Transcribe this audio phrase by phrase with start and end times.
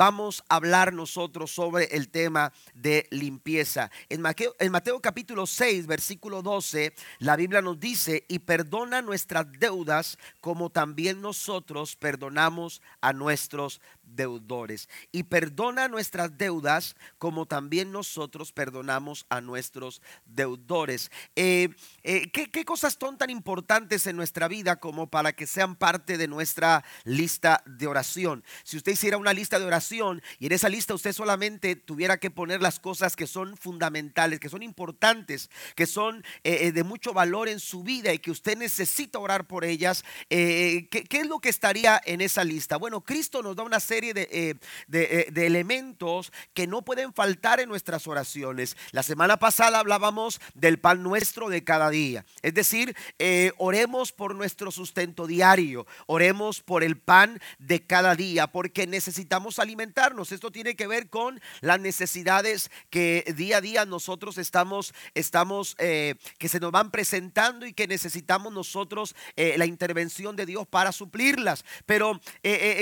[0.00, 3.90] vamos a hablar nosotros sobre el tema de limpieza.
[4.08, 10.70] En Mateo, capítulo 6, versículo 12, la Biblia nos dice, y perdona nuestras deudas como
[10.70, 13.82] también nosotros perdonamos a nuestros
[14.14, 14.88] deudores.
[15.12, 21.10] Y perdona nuestras deudas como también nosotros perdonamos a nuestros deudores.
[21.36, 21.68] Eh,
[22.02, 26.18] eh, ¿qué, ¿Qué cosas son tan importantes en nuestra vida como para que sean parte
[26.18, 28.44] de nuestra lista de oración?
[28.64, 32.30] Si usted hiciera una lista de oración y en esa lista usted solamente tuviera que
[32.30, 37.48] poner las cosas que son fundamentales, que son importantes, que son eh, de mucho valor
[37.48, 41.48] en su vida y que usted necesita orar por ellas, ¿qué, ¿qué es lo que
[41.48, 42.76] estaría en esa lista?
[42.76, 44.56] Bueno, Cristo nos da una serie eh,
[44.88, 48.76] eh, de, elementos que no pueden faltar en nuestras oraciones.
[48.92, 52.24] La semana pasada hablábamos del pan nuestro de cada día.
[52.42, 58.46] Es decir, eh, oremos por nuestro sustento diario, oremos por el pan de cada día,
[58.46, 60.32] porque necesitamos alimentarnos.
[60.32, 66.48] Esto tiene que ver con las necesidades que día a día nosotros estamos, estamos que
[66.48, 71.64] se nos van presentando y que necesitamos nosotros la intervención de Dios para suplirlas.
[71.86, 72.20] Pero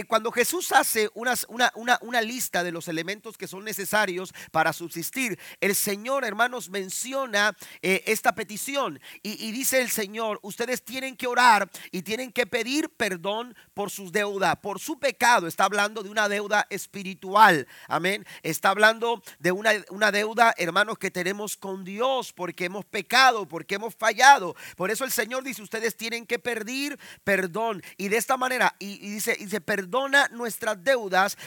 [0.09, 5.39] cuando Jesús hace una, lista de los elementos que son necesarios para subsistir.
[5.61, 11.71] El Señor, hermanos, menciona eh, esta petición y, dice el Señor, ustedes tienen que orar
[11.91, 15.47] y tienen que pedir perdón por sus deudas, por su pecado.
[15.47, 17.67] Está hablando de una deuda espiritual.
[17.87, 18.27] Amén.
[18.43, 23.95] Está hablando de una, deuda, hermanos, que tenemos con Dios porque hemos pecado, porque hemos
[23.95, 24.57] fallado.
[24.77, 27.83] Por eso el Señor dice, ustedes tienen que pedir perdón.
[27.97, 30.88] Y de esta manera, y, y dice, se perdona nuestras deudas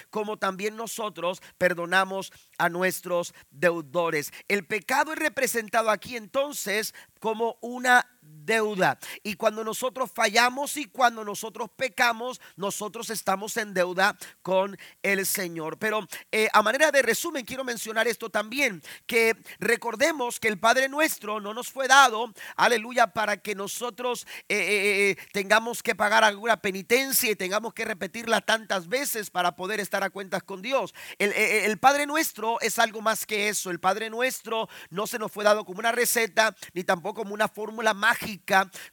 [0.10, 4.32] como también nosotros perdonamos a nuestros deudores.
[4.48, 8.06] El pecado es representado aquí entonces como una
[8.46, 9.00] deuda.
[9.24, 15.78] Y cuando nosotros fallamos y cuando nosotros pecamos, nosotros estamos en deuda con el Señor.
[15.78, 20.90] Pero eh, a manera de resumen, quiero mencionar esto también, que recordemos que el Padre
[20.90, 26.58] nuestro no nos fue dado, aleluya, para que nosotros eh, eh, tengamos que pagar alguna
[26.58, 30.94] penitencia y tengamos que repetirla tantas veces para poder estar a cuentas con Dios.
[31.18, 33.70] El, el Padre nuestro es algo más que eso.
[33.70, 37.48] El Padre nuestro no se nos fue dado como una receta, ni tampoco como una
[37.48, 38.31] fórmula mágica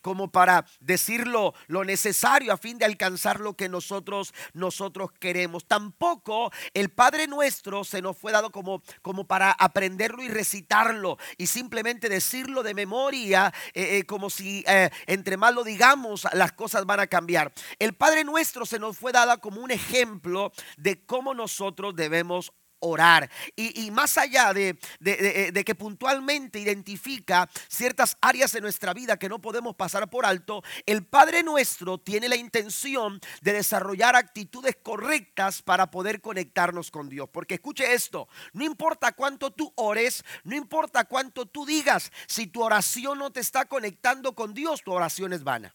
[0.02, 5.66] como para decirlo lo necesario a fin de alcanzar lo que nosotros nosotros queremos.
[5.66, 11.46] Tampoco el Padre nuestro se nos fue dado como como para aprenderlo y recitarlo y
[11.46, 16.84] simplemente decirlo de memoria eh, eh, como si eh, entre más lo digamos las cosas
[16.86, 17.52] van a cambiar.
[17.78, 23.30] El Padre nuestro se nos fue dado como un ejemplo de cómo nosotros debemos orar.
[23.56, 29.40] Y, más allá de, de, que puntualmente identifica ciertas áreas de nuestra vida que no
[29.40, 35.90] podemos pasar por alto, el Padre nuestro tiene la intención de desarrollar actitudes correctas para
[35.90, 37.28] poder conectarnos con Dios.
[37.32, 42.62] Porque escuche esto, no importa cuánto tú ores, no importa cuánto tú digas, si tu
[42.62, 45.74] oración no te está conectando con Dios, tu oración es vana.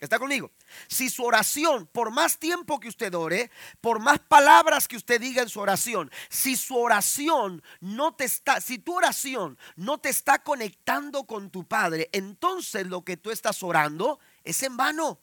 [0.00, 0.52] ¿Está conmigo?
[0.86, 3.50] Si su oración, por más tiempo que usted ore,
[3.80, 8.60] por más palabras que usted diga en su oración, si su oración no te está,
[8.60, 13.60] si tu oración no te está conectando con tu Padre, entonces lo que tú estás
[13.64, 15.20] orando es en vano.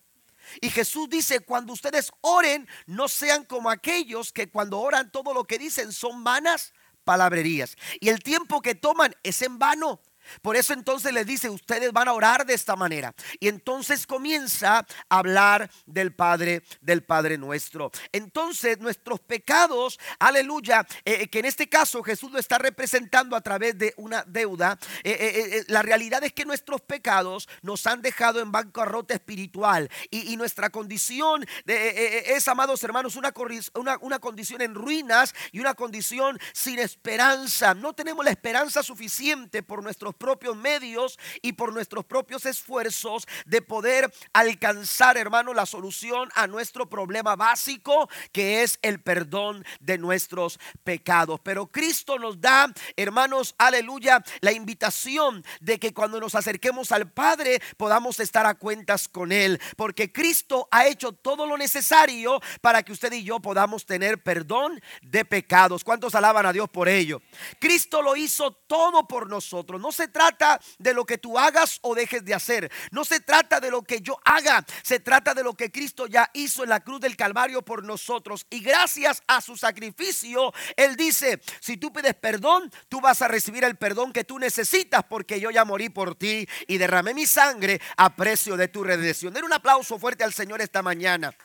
[0.59, 5.45] Y Jesús dice, cuando ustedes oren, no sean como aquellos que cuando oran todo lo
[5.45, 6.73] que dicen son vanas
[7.05, 7.77] palabrerías.
[8.01, 10.01] Y el tiempo que toman es en vano.
[10.41, 13.13] Por eso entonces les dice, ustedes van a orar de esta manera.
[13.39, 17.91] Y entonces comienza a hablar del Padre, del Padre nuestro.
[18.11, 23.41] Entonces nuestros pecados, aleluya, eh, eh, que en este caso Jesús lo está representando a
[23.41, 24.77] través de una deuda.
[25.03, 29.89] Eh, la realidad es que nuestros pecados nos han dejado en bancarrota espiritual.
[30.09, 33.33] Y, nuestra condición es, amados hermanos, una,
[33.75, 37.73] una, una condición en ruinas y una condición sin esperanza.
[37.73, 43.61] No tenemos la esperanza suficiente por nuestros propios medios y por nuestros propios esfuerzos de
[43.61, 50.59] poder alcanzar, hermano, la solución a nuestro problema básico, que es el perdón de nuestros
[50.83, 51.39] pecados.
[51.43, 57.61] Pero Cristo nos da, hermanos, aleluya, la invitación de que cuando nos acerquemos al Padre
[57.77, 62.91] podamos estar a cuentas con Él, porque Cristo ha hecho todo lo necesario para que
[62.91, 65.83] usted y yo podamos tener perdón de pecados.
[65.83, 67.21] ¿Cuántos alaban a Dios por ello?
[67.59, 69.79] Cristo lo hizo todo por nosotros.
[69.79, 72.71] No se trata de lo que tú hagas o dejes de hacer.
[72.91, 74.65] No se trata de lo que yo haga.
[74.83, 78.45] Se trata de lo que Cristo ya hizo en la cruz del Calvario por nosotros.
[78.49, 83.63] Y gracias a su sacrificio, Él dice, si tú pides perdón, tú vas a recibir
[83.63, 87.81] el perdón que tú necesitas porque yo ya morí por ti y derramé mi sangre
[87.97, 89.33] a precio de tu redención.
[89.33, 91.35] Den un aplauso fuerte al Señor esta mañana.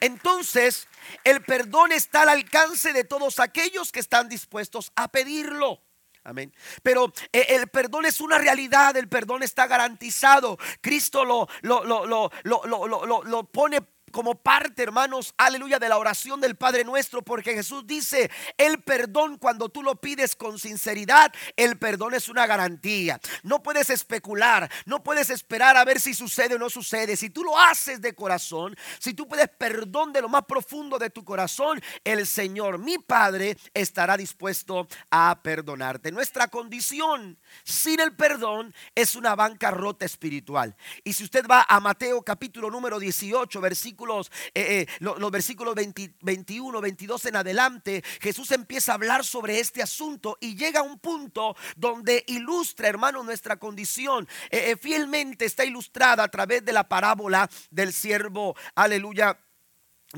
[0.00, 0.88] Entonces,
[1.24, 5.80] el perdón está al alcance de todos aquellos que están dispuestos a pedirlo.
[6.26, 6.52] Amén.
[6.82, 10.58] Pero eh, el perdón es una realidad, el perdón está garantizado.
[10.80, 13.80] Cristo lo, lo, lo, lo, pone
[14.16, 19.36] como parte, hermanos, aleluya, de la oración del Padre nuestro, porque Jesús dice, el perdón
[19.36, 23.20] cuando tú lo pides con sinceridad, el perdón es una garantía.
[23.42, 27.14] No puedes especular, no puedes esperar a ver si sucede o no sucede.
[27.14, 31.10] Si tú lo haces de corazón, si tú pides perdón de lo más profundo de
[31.10, 36.10] tu corazón, el Señor, mi Padre, estará dispuesto a perdonarte.
[36.10, 40.74] Nuestra condición sin el perdón es una bancarrota espiritual.
[41.04, 46.80] Y si usted va a Mateo capítulo número 18, versículo eh, eh, los, versículos 21,
[46.80, 51.56] 22 en adelante, Jesús empieza a hablar sobre este asunto y llega a un punto
[51.76, 54.28] donde ilustra, hermano, nuestra condición.
[54.50, 59.38] Eh, fielmente está ilustrada a través de la parábola del siervo, aleluya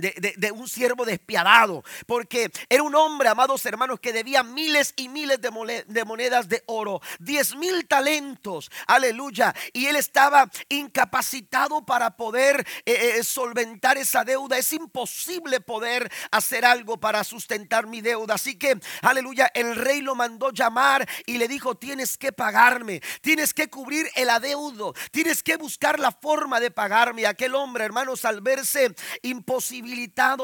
[0.00, 5.40] de, un siervo despiadado, porque era un hombre, amados hermanos, que debía miles y miles
[5.40, 13.16] de, monedas de oro, diez mil talentos, aleluya, y él estaba incapacitado para poder eh,
[13.18, 14.58] eh, solventar esa deuda.
[14.58, 18.34] Es imposible poder hacer algo para sustentar mi deuda.
[18.34, 23.54] Así que, aleluya, el rey lo mandó llamar y le dijo, tienes que pagarme, tienes
[23.54, 27.26] que cubrir el adeudo, tienes que buscar la forma de pagarme.
[27.26, 29.87] Aquel hombre, hermanos, al verse imposible,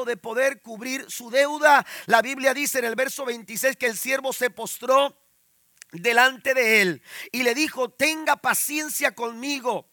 [0.05, 1.85] de poder cubrir su deuda.
[2.07, 5.17] La Biblia dice en el verso 26 que el siervo se postró
[5.91, 9.87] delante de él y le dijo, tenga paciencia conmigo.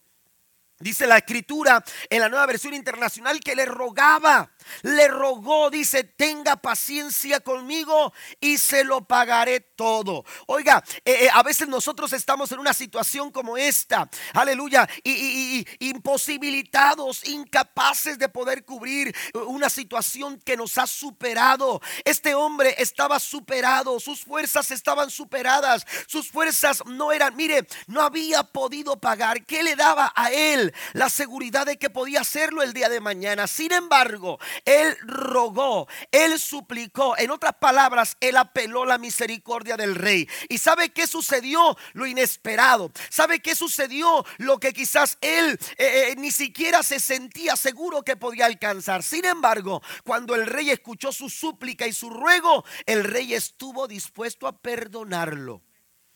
[0.79, 4.52] Dice la escritura en la nueva versión internacional que le rogaba
[4.83, 10.25] le rogó, dice, tenga paciencia conmigo y se lo pagaré todo.
[10.47, 17.27] Oiga, eh, eh, a veces nosotros estamos en una situación como esta, aleluya, y, imposibilitados,
[17.29, 19.15] incapaces de poder cubrir
[19.47, 21.81] una situación que nos ha superado.
[22.05, 28.43] Este hombre estaba superado, sus fuerzas estaban superadas, sus fuerzas no eran, mire, no había
[28.43, 29.45] podido pagar.
[29.45, 30.73] ¿Qué le daba a él?
[30.93, 33.47] La seguridad de que podía hacerlo el día de mañana.
[33.47, 37.17] Sin embargo, él rogó, él suplicó.
[37.17, 40.29] En otras palabras, él apeló la misericordia del rey.
[40.49, 41.77] ¿Y sabe qué sucedió?
[41.93, 42.93] Lo inesperado.
[43.11, 44.25] ¿Sabe qué sucedió?
[44.39, 49.03] Lo que quizás él eh, eh, ni siquiera se sentía seguro que podía alcanzar.
[49.03, 54.47] Sin embargo, cuando el rey escuchó su súplica y su ruego, el rey estuvo dispuesto
[54.47, 55.63] a perdonarlo.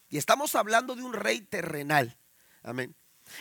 [0.09, 2.17] Y estamos hablando de un rey terrenal.
[2.62, 2.94] Amén.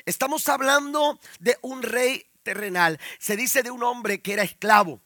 [0.06, 3.02] Estamos hablando de un rey terrenal.
[3.20, 5.05] Se dice de un hombre que era esclavo.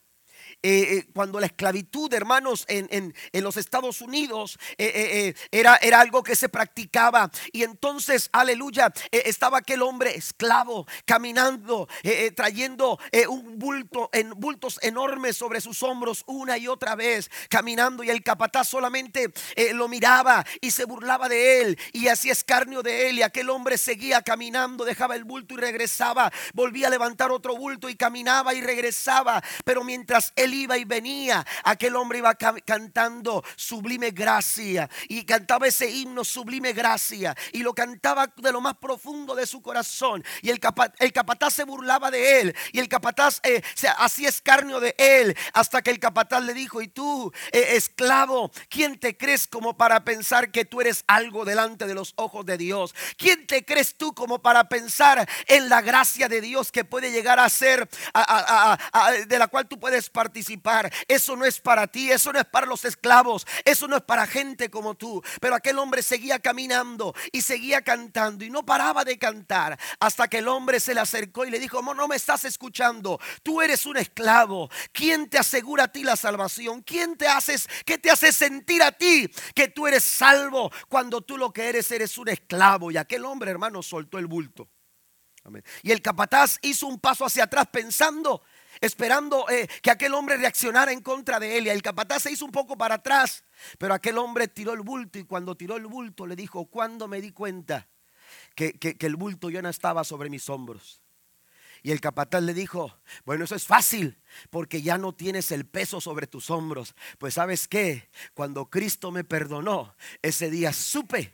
[0.62, 6.36] Eh, eh, cuando la esclavitud, hermanos, en, los Estados Unidos eh, era, era, algo que
[6.36, 7.30] se practicaba.
[7.52, 11.88] Y entonces, aleluya, estaba aquel hombre esclavo caminando,
[12.34, 12.98] trayendo
[13.28, 18.02] un bulto, en bultos enormes sobre sus hombros una y otra vez, caminando.
[18.02, 19.32] Y el capataz solamente
[19.72, 23.18] lo miraba y se burlaba de él y hacía escarnio de él.
[23.18, 27.88] Y aquel hombre seguía caminando, dejaba el bulto y regresaba, volvía a levantar otro bulto
[27.88, 29.42] y caminaba y regresaba.
[29.64, 35.90] Pero mientras él iba y venía, aquel hombre iba cantando sublime gracia y cantaba ese
[35.90, 40.24] himno sublime gracia y lo cantaba de lo más profundo de su corazón.
[40.42, 40.60] Y el,
[40.98, 45.36] el capataz se burlaba de él y el capataz eh, se hacía escarnio de él
[45.52, 50.04] hasta que el capataz le dijo, y tú, eh, esclavo, ¿quién te crees como para
[50.04, 52.94] pensar que tú eres algo delante de los ojos de Dios?
[53.16, 57.38] ¿Quién te crees tú como para pensar en la gracia de Dios que puede llegar
[57.38, 57.88] a ser,
[59.26, 60.39] de la cual tú puedes participar?
[61.08, 64.26] Eso no es para ti, eso no es para los esclavos, eso no es para
[64.26, 65.22] gente como tú.
[65.40, 70.38] Pero aquel hombre seguía caminando y seguía cantando y no paraba de cantar hasta que
[70.38, 73.96] el hombre se le acercó y le dijo, no, me estás escuchando, tú eres un
[73.96, 74.70] esclavo.
[74.92, 76.82] ¿Quién te asegura a ti la salvación?
[76.82, 81.36] ¿Quién te haces, qué te hace sentir a ti que tú eres salvo cuando tú
[81.36, 82.90] lo que eres eres un esclavo?
[82.90, 84.68] Y aquel hombre, hermano, soltó el bulto.
[85.82, 88.42] Y el capataz hizo un paso hacia atrás pensando
[88.80, 91.66] esperando eh, que aquel hombre reaccionara en contra de él.
[91.66, 93.44] Y el capataz se hizo un poco para atrás,
[93.78, 97.20] pero aquel hombre tiró el bulto y cuando tiró el bulto le dijo, ¿cuándo me
[97.20, 97.88] di cuenta
[98.54, 101.00] que, que el bulto ya no estaba sobre mis hombros?
[101.82, 102.94] Y el capataz le dijo,
[103.24, 104.18] bueno, eso es fácil,
[104.50, 106.94] porque ya no tienes el peso sobre tus hombros.
[107.18, 111.32] Pues sabes qué, cuando Cristo me perdonó, ese día supe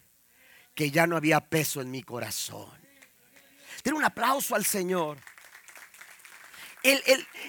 [0.75, 2.71] que ya no había peso en mi corazón.
[3.83, 5.19] Tiene un aplauso al Señor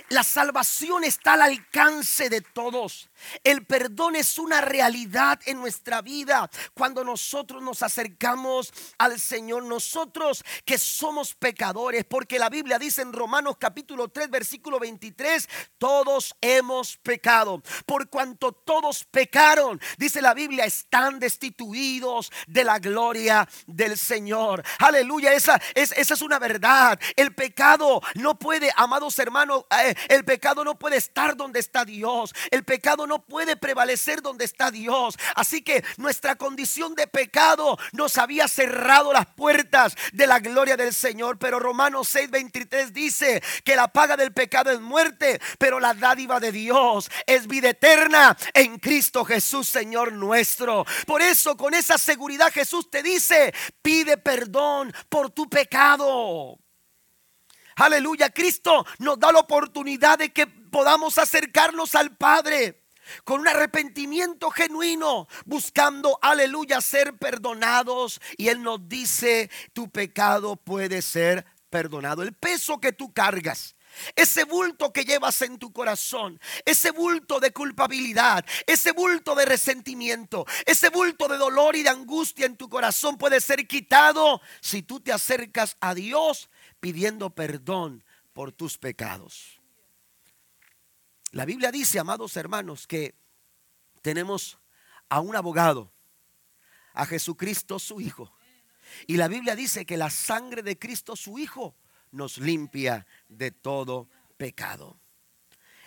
[0.10, 3.10] la salvación está al alcance de todos.
[3.44, 10.44] El perdón es una realidad en nuestra vida cuando nosotros nos acercamos al Señor, nosotros
[10.66, 15.48] que somos pecadores, porque la Biblia dice en Romanos capítulo 3 versículo 23,
[15.78, 23.48] todos hemos pecado, por cuanto todos pecaron, dice la Biblia, están destituidos de la gloria
[23.66, 24.64] del Señor.
[24.80, 27.00] Aleluya, esa es, esa es una verdad.
[27.16, 32.34] El pecado no puede, amados hermanos, eh, el pecado no puede estar donde está Dios.
[32.52, 35.18] El pecado no puede prevalecer donde está Dios.
[35.36, 40.94] Así que nuestra condición de pecado nos había cerrado las puertas de la gloria del
[40.94, 41.40] Señor.
[41.40, 46.52] Pero Romanos 6:23 dice que la paga del pecado es muerte, pero la dádiva de
[46.52, 50.86] Dios es vida eterna en Cristo Jesús, Señor nuestro.
[51.06, 56.60] Por eso, con esa seguridad, Jesús te dice: pide perdón por tu pecado.
[57.78, 62.87] Aleluya, Cristo nos da la oportunidad de que podamos acercarnos al Padre
[63.24, 68.20] con un arrepentimiento genuino, buscando, aleluya, ser perdonados.
[68.38, 72.24] Y Él nos dice, tu pecado puede ser perdonado.
[72.24, 73.76] El peso que tú cargas.
[74.16, 80.46] Ese bulto que llevas en tu corazón, ese bulto de culpabilidad, ese bulto de resentimiento,
[80.66, 85.00] ese bulto de dolor y de angustia en tu corazón puede ser quitado si tú
[85.00, 86.50] te acercas a Dios
[86.80, 89.57] pidiendo perdón por tus pecados.
[91.32, 93.16] La Biblia dice, amados hermanos, que
[94.02, 94.58] tenemos
[95.10, 95.92] a un abogado,
[96.94, 98.34] a Jesucristo su Hijo.
[99.06, 101.76] Y la Biblia dice que la sangre de Cristo su Hijo
[102.12, 105.00] nos limpia de todo pecado.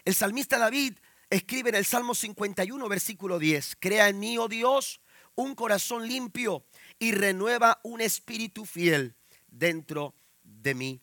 [0.04, 0.98] El salmista David
[1.30, 5.00] escribe en el Salmo 51, versículo 10, Crea en mí, oh Dios,
[5.34, 6.66] un corazón limpio
[6.98, 9.16] y renueva un espíritu fiel
[9.48, 11.00] dentro de mí.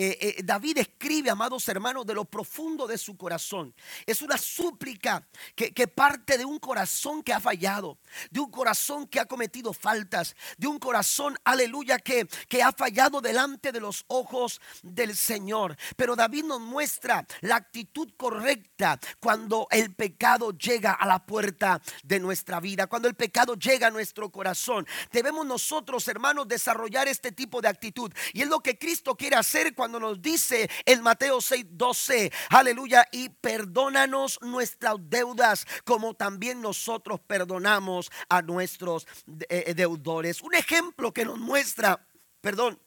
[0.00, 3.74] Eh, eh, David escribe, amados hermanos, de lo profundo de su corazón.
[4.06, 5.26] Es una súplica
[5.56, 7.98] que, parte de un corazón que ha fallado,
[8.30, 13.20] de un corazón que ha cometido faltas, de un corazón, aleluya, que, que ha fallado
[13.20, 15.76] delante de los ojos del Señor.
[15.96, 22.20] Pero David nos muestra la actitud correcta cuando el pecado llega a la puerta de
[22.20, 24.86] nuestra vida, cuando el pecado llega a nuestro corazón.
[25.10, 28.12] Debemos nosotros, hermanos, desarrollar este tipo de actitud.
[28.32, 32.30] Y es lo que Cristo quiere hacer cuando cuando nos dice en Mateo 6, 12,
[32.50, 39.06] aleluya, y perdónanos nuestras deudas como también nosotros perdonamos a nuestros
[39.48, 40.42] eh, deudores.
[40.42, 42.06] Un ejemplo que nos muestra,
[42.42, 42.78] perdón,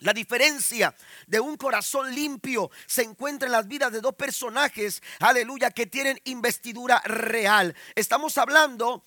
[0.00, 0.96] la diferencia
[1.28, 6.20] de un corazón limpio se encuentra en las vidas de dos personajes, aleluya, que tienen
[6.24, 7.72] investidura real.
[7.94, 9.04] Estamos hablando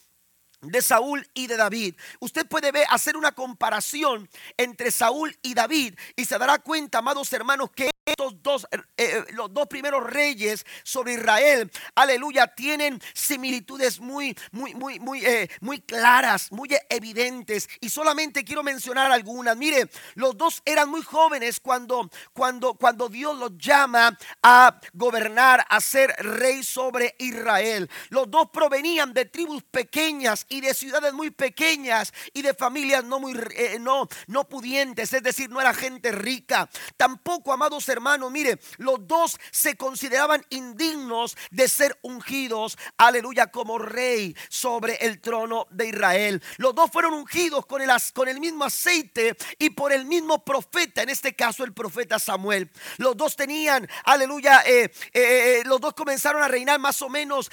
[0.66, 1.96] de Saúl y de David.
[2.20, 7.32] Usted puede ver, hacer una comparación entre Saúl y David y se dará cuenta, amados
[7.34, 14.00] hermanos, que estos dos, eh, eh, los dos primeros reyes sobre Israel, aleluya, tienen similitudes
[14.00, 17.68] muy, muy, muy, muy, eh, muy claras, muy evidentes.
[17.82, 19.58] Y solamente quiero mencionar algunas.
[19.58, 25.82] Mire, los dos eran muy jóvenes cuando, cuando, cuando Dios los llama a gobernar, a
[25.82, 27.90] ser rey sobre Israel.
[28.10, 33.34] Los dos provenían de tribus pequeñas de ciudades muy pequeñas y de familias no muy,
[33.80, 36.70] no, no pudientes, es decir, no era gente rica.
[36.98, 43.80] Tampoco, amados hermanos, hermano, mire, los dos se consideraban indignos de ser ungidos, aleluya, como
[43.80, 46.44] rey sobre el trono de Israel.
[46.58, 51.02] Los dos fueron ungidos con el, con el mismo aceite y por el mismo profeta,
[51.02, 52.70] en este caso el profeta Samuel.
[52.98, 57.50] Los dos tenían, aleluya, eh, eh, eh, los dos comenzaron a reinar más o menos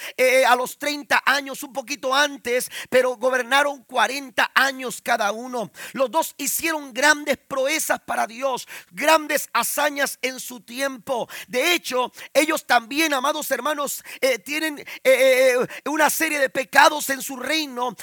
[0.47, 5.70] a los 30 años, un poquito antes, pero gobernaron 40 años cada uno.
[5.92, 11.28] Los dos hicieron grandes proezas para Dios, grandes hazañas en su tiempo.
[11.48, 17.22] De hecho, ellos también, amados hermanos, eh, tienen eh, eh, una serie de pecados en
[17.22, 17.96] su reino,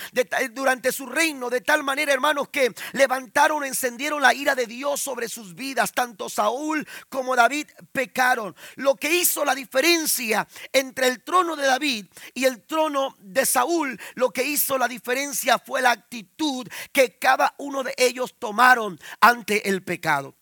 [0.52, 5.30] durante su reino, de tal manera, hermanos, que levantaron, encendieron la ira de Dios sobre
[5.30, 5.92] sus vidas.
[5.94, 8.56] Tanto Saúl como David pecaron.
[8.76, 14.00] Lo que hizo la diferencia entre el trono de David y el trono de Saúl,
[14.16, 19.70] lo que hizo la diferencia fue la actitud que cada uno de ellos tomaron ante
[19.70, 20.39] el pecado.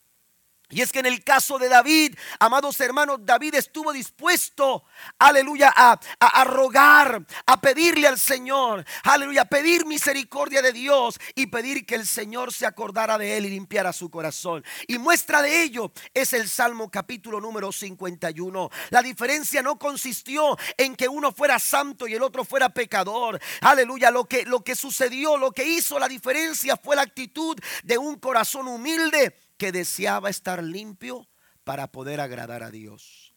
[0.70, 4.84] Y es que en el caso de David, amados hermanos, David estuvo dispuesto,
[5.18, 11.96] aleluya, a, rogar, a pedirle al Señor, aleluya, pedir misericordia de Dios y pedir que
[11.96, 14.62] el Señor se acordara de él y limpiara su corazón.
[14.88, 18.70] Y muestra de ello es el Salmo capítulo número 51.
[18.90, 23.40] La diferencia no consistió en que uno fuera santo y el otro fuera pecador.
[23.62, 27.98] Aleluya, lo que, lo que sucedió, lo que hizo la diferencia fue la actitud de
[27.98, 31.28] un corazón humilde que deseaba estar limpio
[31.64, 33.34] para poder agradar a Dios.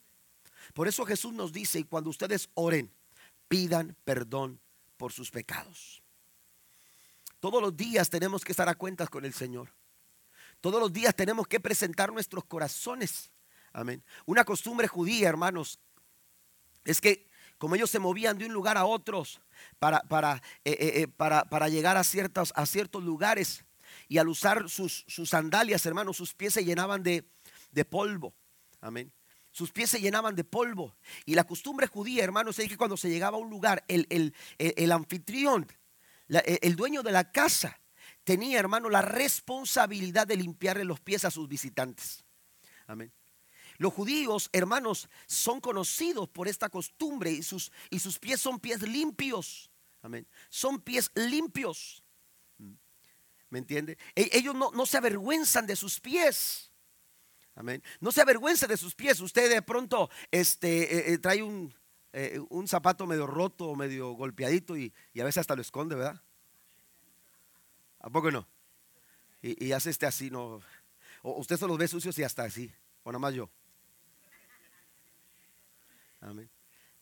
[0.74, 2.92] Por eso Jesús nos dice, y cuando ustedes oren,
[3.48, 4.60] pidan perdón
[4.96, 6.02] por sus pecados.
[7.40, 9.72] Todos los días tenemos que estar a cuentas con el Señor.
[10.60, 13.30] Todos los días tenemos que presentar nuestros corazones.
[13.72, 14.04] Amén.
[14.26, 15.80] Una costumbre judía, hermanos,
[16.84, 19.40] es que como ellos se movían de un lugar a otros
[19.78, 23.64] para, para, eh, eh, eh, para, para llegar a a ciertos lugares,
[24.10, 27.24] y al usar sus, sus sandalias, hermanos, sus pies se llenaban de,
[27.70, 28.34] de polvo.
[28.80, 29.12] Amén.
[29.52, 30.96] Sus pies se llenaban de polvo.
[31.24, 34.34] Y la costumbre judía, hermanos, es que cuando se llegaba a un lugar, el, el,
[34.58, 35.64] el anfitrión,
[36.28, 37.80] el dueño de la casa,
[38.24, 42.24] tenía, hermano, la responsabilidad de limpiarle los pies a sus visitantes.
[42.88, 43.12] Amén.
[43.78, 48.82] Los judíos, hermanos, son conocidos por esta costumbre y sus, y sus pies son pies
[48.82, 49.70] limpios.
[50.02, 50.26] Amén.
[50.48, 52.02] Son pies limpios.
[53.50, 53.98] ¿Me entiende?
[54.14, 56.70] E, ellos no, no, se avergüenzan de sus pies.
[57.56, 57.82] Amén.
[58.00, 59.20] No se avergüenza de sus pies.
[59.20, 61.74] Usted de pronto este, eh, eh, trae un,
[62.12, 66.22] eh, un, zapato medio roto, medio golpeadito y, y, a veces hasta lo esconde, ¿verdad?
[67.98, 68.48] ¿A poco no?
[69.42, 70.60] Y, y hace este así, ¿no?
[71.22, 72.72] O usted se los ve sucios y hasta así.
[73.02, 73.50] O nada más yo.
[76.20, 76.48] Amén.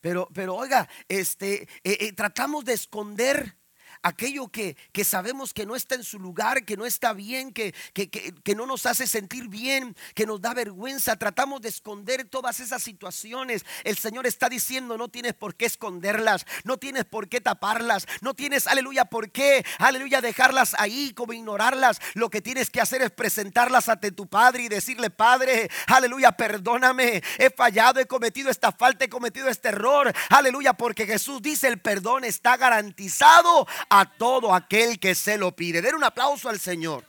[0.01, 1.69] Pero, pero oiga, este,
[2.17, 3.57] tratamos de esconder
[4.03, 7.75] aquello que, que, sabemos que no está en su lugar, que no está bien, que,
[7.93, 11.17] que, que, no nos hace sentir bien, que nos da vergüenza.
[11.17, 13.65] Tratamos de esconder todas esas situaciones.
[13.85, 18.35] El Señor está diciendo, no tienes por qué esconderlas, no tienes por qué taparlas, no
[18.35, 22.01] tienes, aleluya, por qué, aleluya, dejarlas ahí como ignorarlas.
[22.15, 27.23] Lo que tienes que hacer es presentarlas ante tu Padre y decirle, Padre, aleluya, perdóname,
[27.39, 31.81] he fallado, he cometido esta falta, he cometido este error, aleluya, porque Jesús dice, el
[31.81, 35.83] perdón está garantizado a todo aquel que se lo pide.
[35.83, 37.05] Den un aplauso al Señor.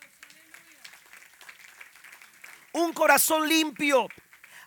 [2.73, 4.07] Un corazón limpio.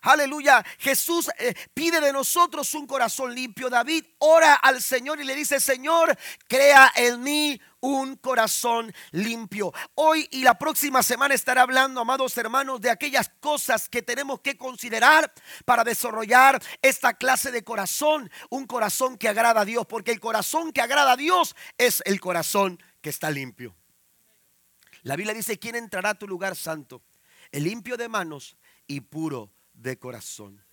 [0.02, 0.64] Aleluya.
[0.78, 3.71] Jesús eh, pide de nosotros un corazón limpio.
[3.71, 6.18] David ora al Señor y le dice, Señor,
[6.49, 9.73] crea en mí un corazón limpio.
[9.94, 14.56] Hoy y la próxima semana estaré hablando, amados hermanos, de aquellas cosas que tenemos que
[14.56, 15.32] considerar
[15.64, 20.73] para desarrollar esta clase de corazón, un corazón que agrada a Dios, porque el corazón
[20.73, 23.76] que agrada a Dios es el corazón que está limpio.
[25.05, 27.03] La Biblia dice, ¿quién entrará a tu lugar santo?
[27.53, 28.57] El limpio de manos
[28.88, 30.64] y puro de corazón.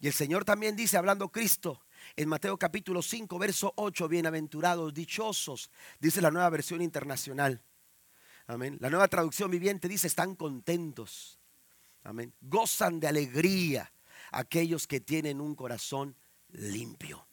[0.00, 1.80] Y el Señor también dice, hablando Cristo,
[2.14, 7.62] en Mateo capítulo 5, verso 8, bienaventurados, dichosos, dice la nueva versión internacional.
[8.46, 8.78] Amén.
[8.80, 11.40] La nueva traducción viviente dice, están contentos.
[12.04, 12.32] Amén.
[12.40, 13.92] Gozan de alegría
[14.30, 16.16] aquellos que tienen un corazón
[16.48, 17.27] limpio.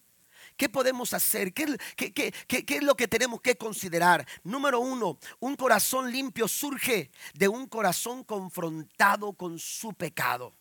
[0.58, 1.54] ¿Qué podemos hacer?
[1.54, 4.26] ¿Qué, qué, qué, ¿Qué, es lo que tenemos que considerar?
[4.44, 10.56] Número uno, un corazón limpio surge de un corazón confrontado con su pecado.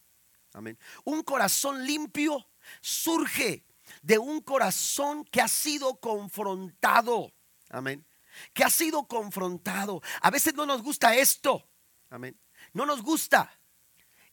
[0.52, 0.78] Amén.
[1.04, 2.46] Un corazón limpio
[2.80, 3.64] surge
[4.02, 7.32] de un corazón que ha sido confrontado.
[7.70, 8.04] Amén.
[8.52, 10.02] Que ha sido confrontado.
[10.20, 11.68] A veces no nos gusta esto.
[12.10, 12.38] Amén.
[12.72, 13.60] No nos gusta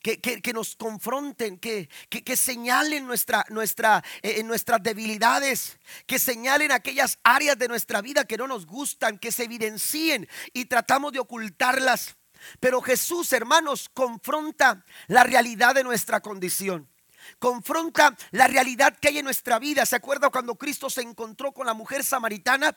[0.02, 7.58] que, nos confronten, que, que señalen nuestra, nuestra, eh, nuestras debilidades, que señalen aquellas áreas
[7.58, 12.16] de nuestra vida que no nos gustan, que se evidencien y tratamos de ocultarlas.
[12.60, 16.90] Pero Jesús, hermanos, confronta la realidad de nuestra condición.
[17.38, 19.86] Confronta la realidad que hay en nuestra vida.
[19.86, 22.76] ¿Se acuerda cuando Cristo se encontró con la mujer samaritana?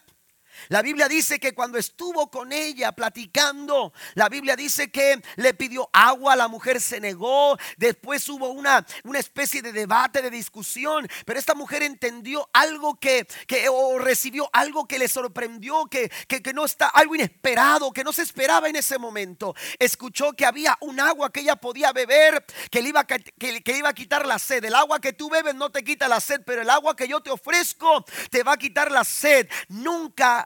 [0.69, 5.89] La Biblia dice que cuando estuvo con ella platicando, la Biblia dice que le pidió
[5.93, 11.39] agua, la mujer se negó, después hubo una, una especie de debate, de discusión, pero
[11.39, 16.53] esta mujer entendió algo que, que o recibió algo que le sorprendió, que, que, que,
[16.53, 19.55] no está, algo inesperado, que no se esperaba en ese momento.
[19.79, 23.89] Escuchó que había un agua que ella podía beber, que le iba, que, que iba
[23.89, 24.65] a quitar la sed.
[24.65, 27.21] El agua que tú bebes no te quita la sed, pero el agua que yo
[27.21, 29.49] te ofrezco te va a quitar la sed.
[29.69, 30.44] Nunca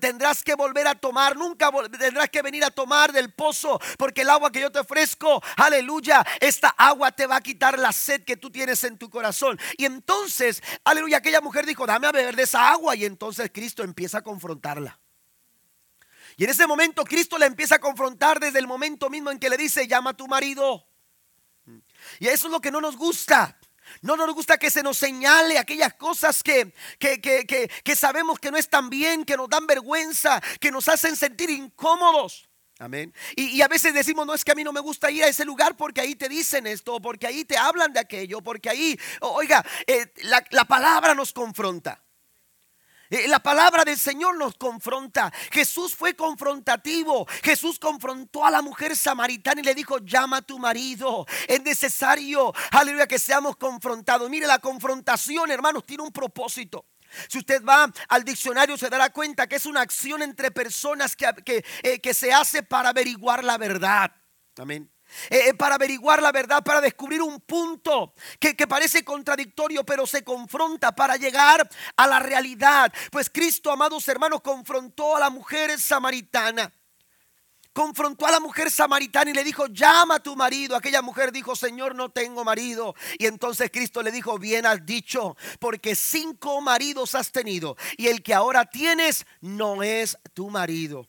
[0.00, 4.30] tendrás que volver a tomar, nunca tendrás que venir a tomar del pozo, porque el
[4.30, 8.36] agua que yo te ofrezco, aleluya, esta agua te va a quitar la sed que
[8.36, 9.58] tú tienes en tu corazón.
[9.76, 12.96] Y entonces, aleluya, aquella mujer dijo, dame a beber de esa agua.
[12.96, 14.98] Y entonces Cristo empieza a confrontarla.
[16.36, 19.50] Y en ese momento Cristo la empieza a confrontar desde el momento mismo en que
[19.50, 20.86] le dice, llama a tu marido.
[22.20, 23.58] Y eso es lo que no nos gusta.
[24.02, 28.90] No nos gusta que se nos señale aquellas cosas que, que, sabemos que no están
[28.90, 32.48] bien, que nos dan vergüenza, que nos hacen sentir incómodos.
[32.78, 33.12] Amén.
[33.34, 35.44] Y, a veces decimos, no es que a mí no me gusta ir a ese
[35.44, 39.64] lugar porque ahí te dicen esto, porque ahí te hablan de aquello, porque ahí, oiga,
[39.86, 42.00] eh, la, la palabra nos confronta.
[43.10, 45.32] Eh, La palabra del Señor nos confronta.
[45.50, 47.26] Jesús fue confrontativo.
[47.42, 51.26] Jesús confrontó a la mujer samaritana y le dijo, llama a tu marido.
[51.46, 54.28] Es necesario, aleluya, que seamos confrontados.
[54.30, 56.86] Mire, la confrontación, hermanos, tiene un propósito.
[57.28, 61.26] Si usted va al diccionario se dará cuenta que es una acción entre personas que,
[61.44, 64.12] que, eh, que se hace para averiguar la verdad.
[64.58, 64.90] Amén.
[65.30, 70.22] Eh, para averiguar la verdad, para descubrir un punto que, que, parece contradictorio, pero se
[70.22, 72.92] confronta para llegar a la realidad.
[73.10, 76.72] Pues Cristo, amados hermanos, confrontó a la mujer samaritana.
[77.72, 80.74] Confrontó a la mujer samaritana y le dijo, llama a tu marido.
[80.74, 82.94] Aquella mujer dijo, Señor, no tengo marido.
[83.18, 88.22] Y entonces Cristo le dijo, bien has dicho, porque cinco maridos has tenido y el
[88.22, 91.08] que ahora tienes no es tu marido.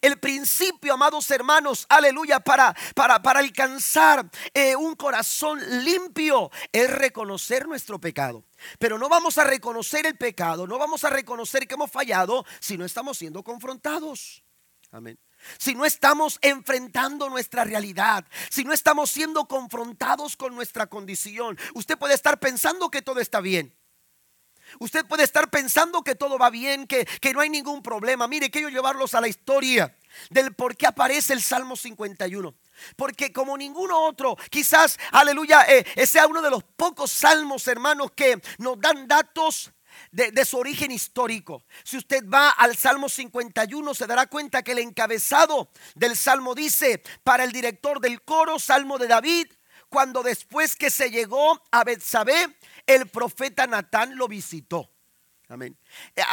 [0.00, 7.66] El principio, amados hermanos, aleluya, para, para, para alcanzar eh, un corazón limpio es reconocer
[7.66, 8.44] nuestro pecado.
[8.78, 12.76] Pero no vamos a reconocer el pecado, no vamos a reconocer que hemos fallado si
[12.76, 14.42] no estamos siendo confrontados.
[14.90, 15.18] Amén.
[15.58, 21.98] Si no estamos enfrentando nuestra realidad, si no estamos siendo confrontados con nuestra condición, usted
[21.98, 23.74] puede estar pensando que todo está bien.
[24.78, 28.28] Usted puede estar pensando que todo va bien, que, que, no hay ningún problema.
[28.28, 29.96] Mire, quiero llevarlos a la historia
[30.30, 32.54] del por qué aparece el Salmo 51.
[32.96, 38.40] Porque como ninguno otro, quizás, aleluya, eh, sea uno de los pocos salmos, hermanos, que
[38.58, 39.72] nos dan datos
[40.10, 41.64] de, su origen histórico.
[41.84, 47.02] Si usted va al Salmo 51, se dará cuenta que el encabezado del Salmo dice,
[47.22, 49.46] para el director del coro, Salmo de David,
[49.88, 54.90] cuando después que se llegó a Betsabé, el profeta Natán lo visitó.
[55.48, 55.78] Amén.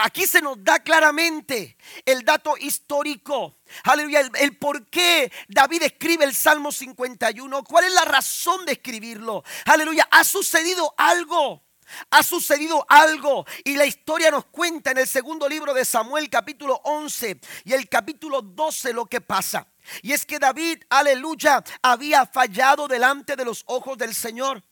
[0.03, 3.59] Aquí se nos da claramente el dato histórico.
[3.83, 4.21] Aleluya.
[4.21, 7.63] El, el, por qué David escribe el Salmo 51.
[7.63, 9.43] ¿Cuál es la razón de escribirlo?
[9.65, 10.07] Aleluya.
[10.09, 11.63] Ha sucedido algo.
[12.09, 16.79] Ha sucedido algo y la historia nos cuenta en el segundo libro de Samuel capítulo
[16.85, 19.67] 11 y el capítulo 12 lo que pasa.
[20.01, 24.63] Y es que David, aleluya, había fallado delante de los ojos del Señor.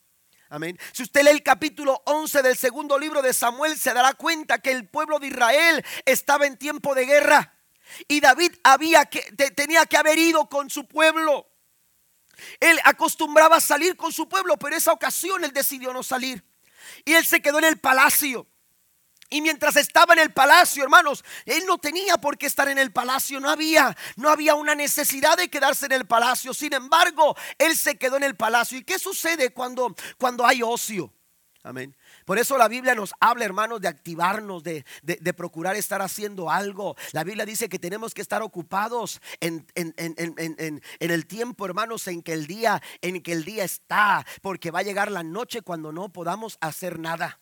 [0.52, 0.78] Amén.
[0.92, 4.72] Si usted lee el capítulo 11 del segundo libro de Samuel, se dará cuenta que
[4.72, 7.56] el pueblo de Israel estaba en tiempo de guerra.
[8.10, 9.22] Y David había que,
[9.56, 11.48] tenía que haber ido con su pueblo.
[12.60, 16.44] Él acostumbraba a salir con su pueblo, pero esa ocasión él decidió no salir.
[17.06, 18.46] Y él se quedó en el palacio.
[19.32, 22.91] Y mientras estaba en el palacio, hermanos, él no tenía por qué estar en el
[22.91, 26.54] palacio, no había, no había una necesidad de quedarse en el palacio.
[26.54, 28.78] Sin embargo, él se quedó en el palacio.
[28.78, 31.13] ¿Y qué sucede cuando, cuando hay ocio?
[31.63, 31.96] Amén.
[32.26, 36.50] Por eso la Biblia nos habla, hermanos, de activarnos, de, de, de, procurar estar haciendo
[36.50, 36.96] algo.
[37.12, 42.08] La Biblia dice que tenemos que estar ocupados en, en, en, en, el tiempo, hermanos,
[42.08, 45.62] en que el día, en que el día está, porque va a llegar la noche
[45.62, 47.40] cuando no podamos hacer nada.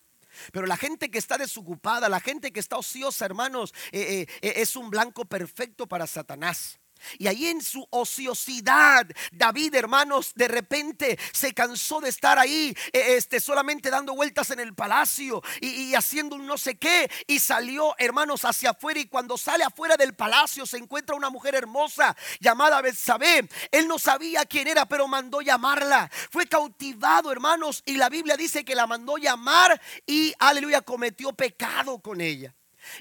[0.52, 4.76] Pero la gente que está desocupada, la gente que está ociosa, hermanos, eh, eh, es
[4.76, 6.80] un blanco perfecto para Satanás.
[7.18, 13.40] Y ahí en su ociosidad, David, hermanos, de repente se cansó de estar ahí, este,
[13.40, 17.10] solamente dando vueltas en el palacio y, y, haciendo un no sé qué.
[17.26, 19.00] Y salió, hermanos, hacia afuera.
[19.00, 23.48] Y cuando sale afuera del palacio se encuentra una mujer hermosa llamada Betsabé.
[23.70, 26.10] Él no sabía quién era, pero mandó llamarla.
[26.30, 32.00] Fue cautivado, hermanos, y la Biblia dice que la mandó llamar y, aleluya, cometió pecado
[32.00, 32.54] con ella.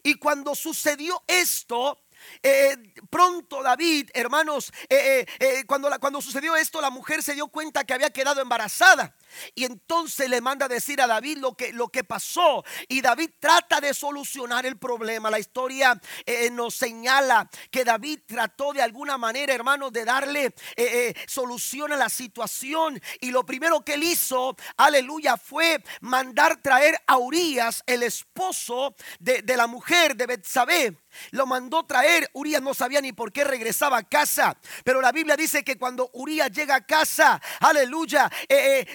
[0.03, 2.01] Y cuando sucedió esto,
[2.43, 2.77] eh,
[3.09, 7.83] pronto David, hermanos, eh, eh, cuando, la, cuando sucedió esto, la mujer se dio cuenta
[7.83, 9.15] que había quedado embarazada.
[9.55, 12.63] Y entonces le manda a decir a David lo que, lo que pasó.
[12.87, 15.29] Y David trata de solucionar el problema.
[15.29, 20.53] La historia eh, nos señala que David trató de alguna manera, hermanos, de darle eh,
[20.75, 23.01] eh, solución a la situación.
[23.19, 29.41] Y lo primero que él hizo, aleluya, fue mandar traer a Urias, el esposo de,
[29.41, 30.97] de la mujer de Betsabé.
[31.31, 32.29] Lo mandó traer.
[32.33, 34.57] Urias no sabía ni por qué regresaba a casa.
[34.83, 38.31] Pero la Biblia dice que cuando Urias llega a casa, aleluya,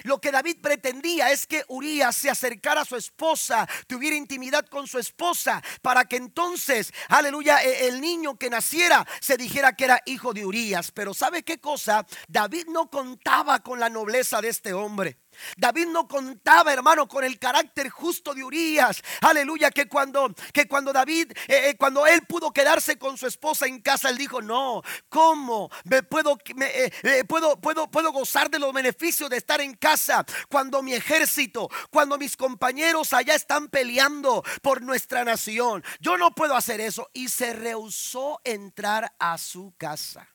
[0.03, 4.87] lo que David pretendía es que Urias se acercara a su esposa, tuviera intimidad con
[4.87, 10.33] su esposa, para que entonces, aleluya, el niño que naciera se dijera que era hijo
[10.33, 10.91] de Urias.
[10.91, 12.05] Pero ¿sabe qué cosa?
[12.27, 15.17] David no contaba con la nobleza de este hombre.
[15.57, 19.01] David no contaba, hermano, con el carácter justo de Urias.
[19.21, 23.65] Aleluya, que cuando, que cuando David, eh, eh, cuando él pudo quedarse con su esposa
[23.65, 28.73] en casa, él dijo, no, ¿cómo me puedo, eh, puedo, puedo, puedo gozar de los
[28.73, 34.81] beneficios de estar en casa cuando mi ejército, cuando mis compañeros allá están peleando por
[34.81, 35.83] nuestra nación?
[35.99, 37.09] Yo no puedo hacer eso.
[37.13, 40.29] Y se rehusó entrar a su casa.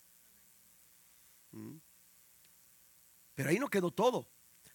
[1.53, 1.79] ¿Mm?
[3.35, 4.29] Pero ahí no quedó todo.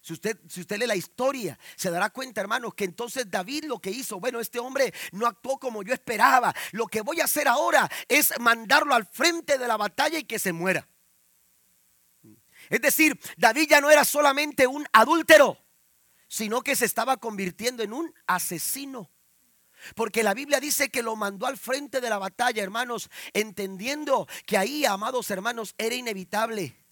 [0.05, 3.79] Si usted, si usted lee la historia, se dará cuenta, hermanos, que entonces David lo
[3.79, 6.53] que hizo, bueno, este hombre no actuó como yo esperaba.
[6.73, 10.37] Lo que voy a hacer ahora es mandarlo al frente de la batalla y que
[10.37, 10.87] se muera.
[12.69, 15.57] Es decir, David ya no era solamente un adúltero,
[16.27, 19.09] sino que se estaba convirtiendo en un asesino.
[19.95, 24.59] Porque la Biblia dice que lo mandó al frente de la batalla, hermanos, entendiendo que
[24.59, 26.84] ahí, amados hermanos, era inevitable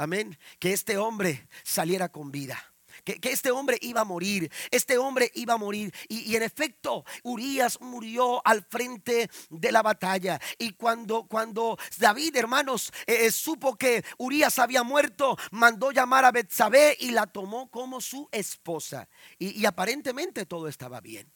[0.00, 2.58] amén, que este hombre saliera con vida.
[3.04, 5.92] Que, este hombre iba a morir, este hombre iba a morir.
[6.08, 10.40] Y, en efecto, Urias murió al frente de la batalla.
[10.58, 16.32] Y cuando, cuando David, hermanos, eh, eh, supo que Urias había muerto, mandó llamar a
[16.32, 19.08] Betsabé y la tomó como su esposa.
[19.38, 21.32] y aparentemente todo estaba bien.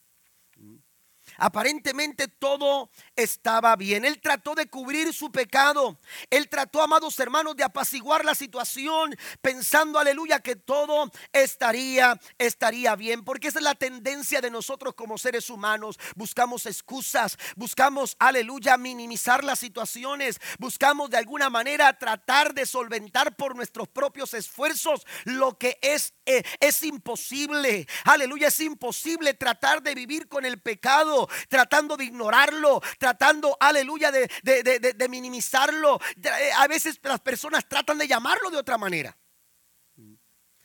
[1.37, 4.05] Aparentemente todo estaba bien.
[4.05, 5.99] Él trató de cubrir su pecado.
[6.31, 13.25] Él trató, amados hermanos, de apaciguar la situación, pensando, aleluya, que todo estaría, estaría bien.
[13.25, 15.99] Porque esa es la tendencia de nosotros como seres humanos.
[16.14, 20.40] Buscamos excusas, buscamos, aleluya, minimizar las situaciones.
[20.59, 26.42] Buscamos de alguna manera tratar de solventar por nuestros propios esfuerzos lo que es, eh,
[26.61, 27.87] es imposible.
[28.05, 35.07] Aleluya, es imposible tratar de vivir con el pecado tratando de ignorarlo, tratando, aleluya, de,
[35.09, 36.01] minimizarlo.
[36.23, 39.17] Eh, a veces las personas tratan de llamarlo de otra manera,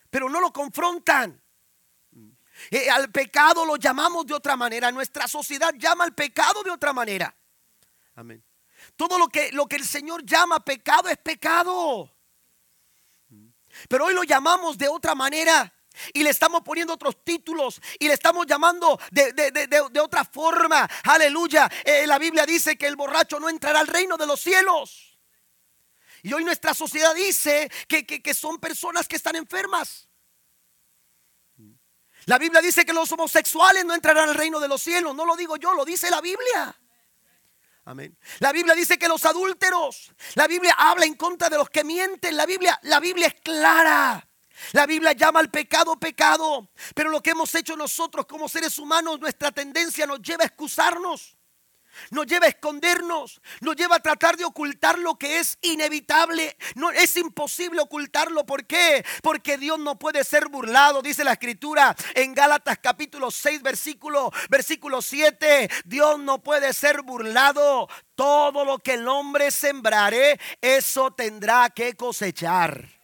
[0.09, 1.41] pero no lo confrontan.
[2.71, 4.91] Eh, al pecado lo llamamos de otra manera.
[4.91, 7.33] Nuestra sociedad llama al pecado de otra manera.
[8.15, 8.43] Amén.
[8.95, 12.13] Todo lo que, lo que el Señor llama pecado es pecado.
[13.87, 15.73] Pero hoy lo llamamos de otra manera
[16.13, 20.89] y le estamos poniendo otros títulos y le estamos llamando de, otra forma.
[21.03, 21.69] Aleluya.
[21.83, 25.19] Eh, la Biblia dice que el borracho no entrará al reino de los cielos.
[26.21, 30.09] Y hoy nuestra sociedad dice que, que son personas que están enfermas.
[32.25, 35.15] La Biblia dice que los homosexuales no entrarán al reino de los cielos.
[35.15, 36.79] No lo digo yo, lo dice la Biblia.
[37.85, 38.15] Amén.
[38.37, 42.37] La Biblia dice que los adúlteros, la Biblia habla en contra de los que mienten.
[42.37, 44.28] La Biblia, la Biblia es clara.
[44.73, 49.19] La Biblia llama al pecado pecado, pero lo que hemos hecho nosotros como seres humanos,
[49.19, 51.37] nuestra tendencia nos lleva a excusarnos,
[52.11, 56.57] nos lleva a escondernos, nos lleva a tratar de ocultar lo que es inevitable.
[56.75, 59.03] No es imposible ocultarlo, ¿por qué?
[59.21, 65.01] Porque Dios no puede ser burlado, dice la escritura en Gálatas capítulo 6 versículo versículo
[65.01, 67.87] 7, Dios no puede ser burlado.
[68.15, 72.98] Todo lo que el hombre sembrare, eso tendrá que cosechar.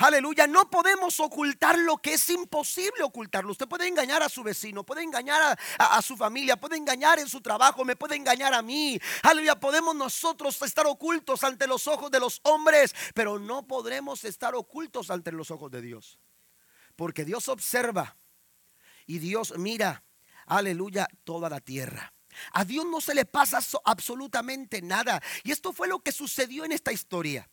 [0.00, 3.50] Aleluya, no podemos ocultar lo que es imposible ocultarlo.
[3.50, 7.40] Usted puede engañar a su vecino, puede engañar a, su familia, puede engañar en su
[7.40, 9.00] trabajo, me puede engañar a mí.
[9.24, 14.54] Aleluya, podemos nosotros estar ocultos ante los ojos de los hombres, pero no podremos estar
[14.54, 16.20] ocultos ante los ojos de Dios.
[16.94, 18.16] Porque Dios observa
[19.04, 20.04] y Dios mira,
[20.46, 22.12] aleluya, toda la tierra.
[22.52, 25.20] A Dios no se le pasa absolutamente nada.
[25.42, 27.50] Y esto fue lo que sucedió en esta historia.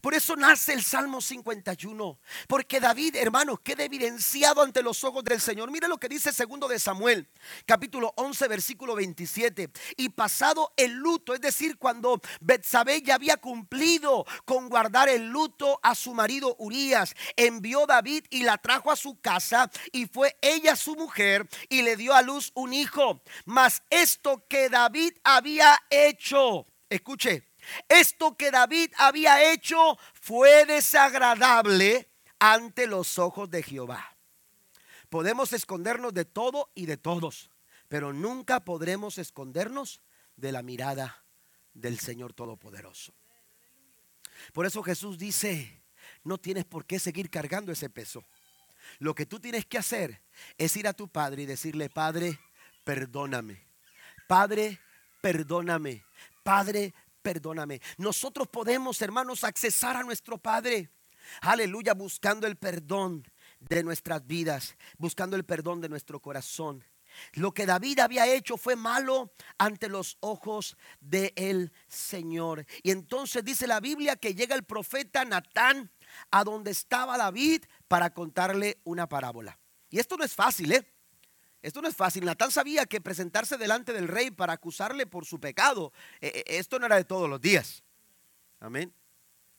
[0.00, 2.18] Por eso nace el Salmo 51.
[2.48, 5.70] Porque David, hermano, queda evidenciado ante los ojos del Señor.
[5.70, 7.28] Mire lo que dice segundo de Samuel,
[7.66, 9.70] capítulo 11, versículo 27.
[9.96, 15.80] Y pasado el luto, es decir, cuando Betsabé ya había cumplido con guardar el luto
[15.82, 20.76] a su marido Urías, envió David y la trajo a su casa y fue ella
[20.76, 23.22] su mujer y le dio a luz un hijo.
[23.44, 27.51] Mas esto que David había hecho, escuche,
[27.88, 34.16] esto que David había hecho fue desagradable ante los ojos de Jehová.
[35.08, 37.50] Podemos escondernos de todo y de todos,
[37.88, 40.00] pero nunca podremos escondernos
[40.36, 41.24] de la mirada
[41.74, 43.14] del Señor Todopoderoso.
[44.52, 45.82] Por eso Jesús dice,
[46.24, 48.24] no tienes por qué seguir cargando ese peso.
[48.98, 50.22] Lo que tú tienes que hacer
[50.58, 52.38] es ir a tu Padre y decirle, Padre,
[52.84, 53.66] perdóname.
[54.28, 54.80] Padre,
[55.20, 56.04] perdóname.
[56.42, 57.80] Padre, perdóname.
[57.96, 60.90] Nosotros podemos, hermanos, accesar a nuestro Padre.
[61.40, 63.24] Aleluya, buscando el perdón
[63.60, 66.84] de nuestras vidas, buscando el perdón de nuestro corazón.
[67.34, 72.66] Lo que David había hecho fue malo ante los ojos del Señor.
[72.82, 75.90] Y entonces dice la Biblia que llega el profeta Natán
[76.30, 79.58] a donde estaba David para contarle una parábola.
[79.90, 80.91] Y esto no es fácil, ¿eh?
[81.62, 82.24] Esto no es fácil.
[82.24, 86.78] Natán sabía que presentarse delante del rey para acusarle por su pecado, eh, eh, esto
[86.78, 87.84] no era de todos los días.
[88.58, 88.92] Amén.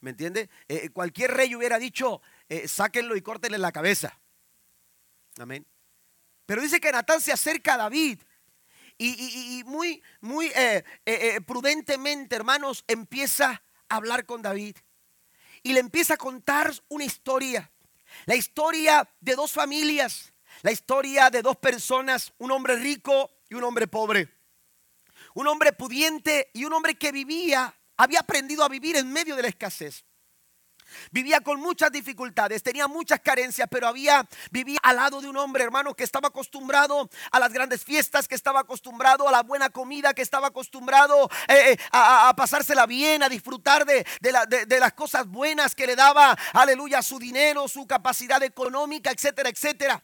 [0.02, 0.50] ¿Me entiende?
[0.68, 2.22] Eh, cualquier rey hubiera dicho,
[2.68, 4.20] sáquenlo y córtenle la cabeza.
[5.40, 5.66] Amén.
[6.46, 8.20] Pero dice que Natán se acerca a David
[8.98, 10.52] y, muy, muy
[11.48, 14.76] prudentemente, hermanos, empieza a hablar con David
[15.64, 17.72] y le empieza a contar una historia.
[18.26, 20.33] La historia de dos familias,
[20.64, 24.30] la historia de dos personas, un hombre rico y un hombre pobre.
[25.36, 29.42] Un hombre pudiente y un hombre que vivía, había aprendido a vivir en medio de
[29.44, 30.06] la escasez.
[31.12, 35.64] Vivía con muchas dificultades, tenía muchas carencias, pero había vivía al lado de un hombre,
[35.64, 40.14] hermano, que estaba acostumbrado a las grandes fiestas, que estaba acostumbrado a la buena comida,
[40.14, 44.06] que estaba acostumbrado eh, eh, a, pasársela bien, a disfrutar de,
[44.80, 50.02] las cosas buenas que le daba, aleluya, su dinero, su capacidad económica, etcétera, etcétera.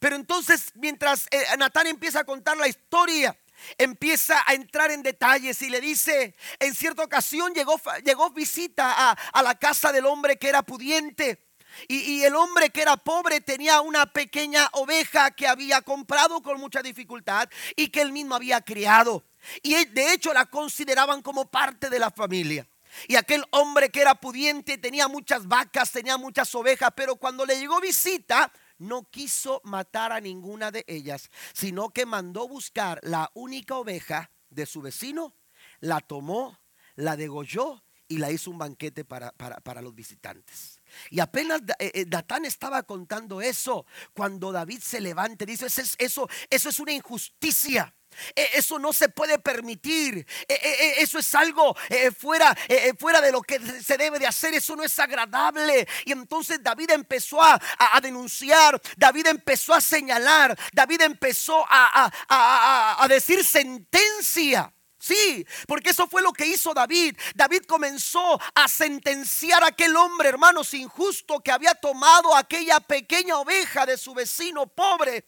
[0.00, 3.36] Pero entonces, mientras eh, Natán empieza a contar la historia,
[3.76, 9.42] empieza a entrar en detalles y le dice, en cierta ocasión llegó, llegó visita a,
[9.42, 11.44] la casa del hombre que era pudiente.
[11.86, 16.82] Y, el hombre que era pobre tenía una pequeña oveja que había comprado con mucha
[16.82, 19.24] dificultad y que él mismo había criado.
[19.62, 22.66] Y de hecho la consideraban como parte de la familia.
[23.06, 27.58] Y aquel hombre que era pudiente tenía muchas vacas, tenía muchas ovejas, pero cuando le
[27.58, 33.76] llegó visita, no quiso matar a ninguna de ellas, sino que mandó buscar la única
[33.76, 35.34] oveja de su vecino,
[35.80, 36.58] la tomó,
[36.94, 40.80] la degolló y la hizo un banquete para, para, los visitantes.
[41.10, 45.82] Y apenas eh, eh, Datán estaba contando eso, cuando David se levanta y dice, eso,
[45.98, 47.94] eso, eso es una injusticia.
[48.34, 50.26] E, eso no se puede permitir.
[50.46, 51.76] E, e, eso es algo
[52.18, 52.56] fuera,
[52.98, 54.54] fuera de lo que se debe de hacer.
[54.54, 55.86] Eso no es agradable.
[56.04, 57.60] Y entonces David empezó a,
[58.02, 58.80] denunciar.
[58.96, 60.58] David empezó a señalar.
[60.72, 64.72] David empezó a, decir sentencia.
[65.00, 67.16] Sí, porque eso fue lo que hizo David.
[67.34, 73.86] David comenzó a sentenciar a aquel hombre, hermanos, injusto que había tomado aquella pequeña oveja
[73.86, 75.24] de su vecino pobre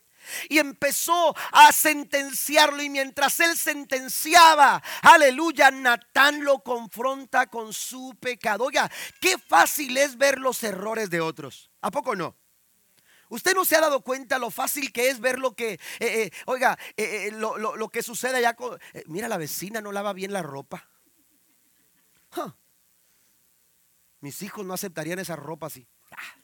[0.48, 2.82] y empezó a sentenciarlo.
[2.82, 8.64] Y mientras él sentenciaba, aleluya, Natán lo confronta con su pecado.
[8.64, 11.70] Oiga, qué fácil es ver los errores de otros.
[11.80, 12.36] ¿A poco no?
[13.30, 16.30] Usted no se ha dado cuenta lo fácil que es ver lo que, eh, eh,
[16.46, 18.56] oiga, eh, lo, que sucede allá.
[19.06, 20.88] mira, la vecina no lava bien la ropa.
[24.20, 25.86] Mis hijos no aceptarían esa ropa así.
[26.10, 26.40] Ah.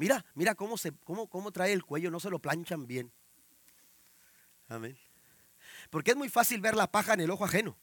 [0.00, 3.12] Mira, mira cómo, se, cómo, cómo trae el cuello, no se lo planchan bien.
[4.66, 4.98] Amén.
[5.90, 7.76] Porque es muy fácil ver la paja en el ojo ajeno.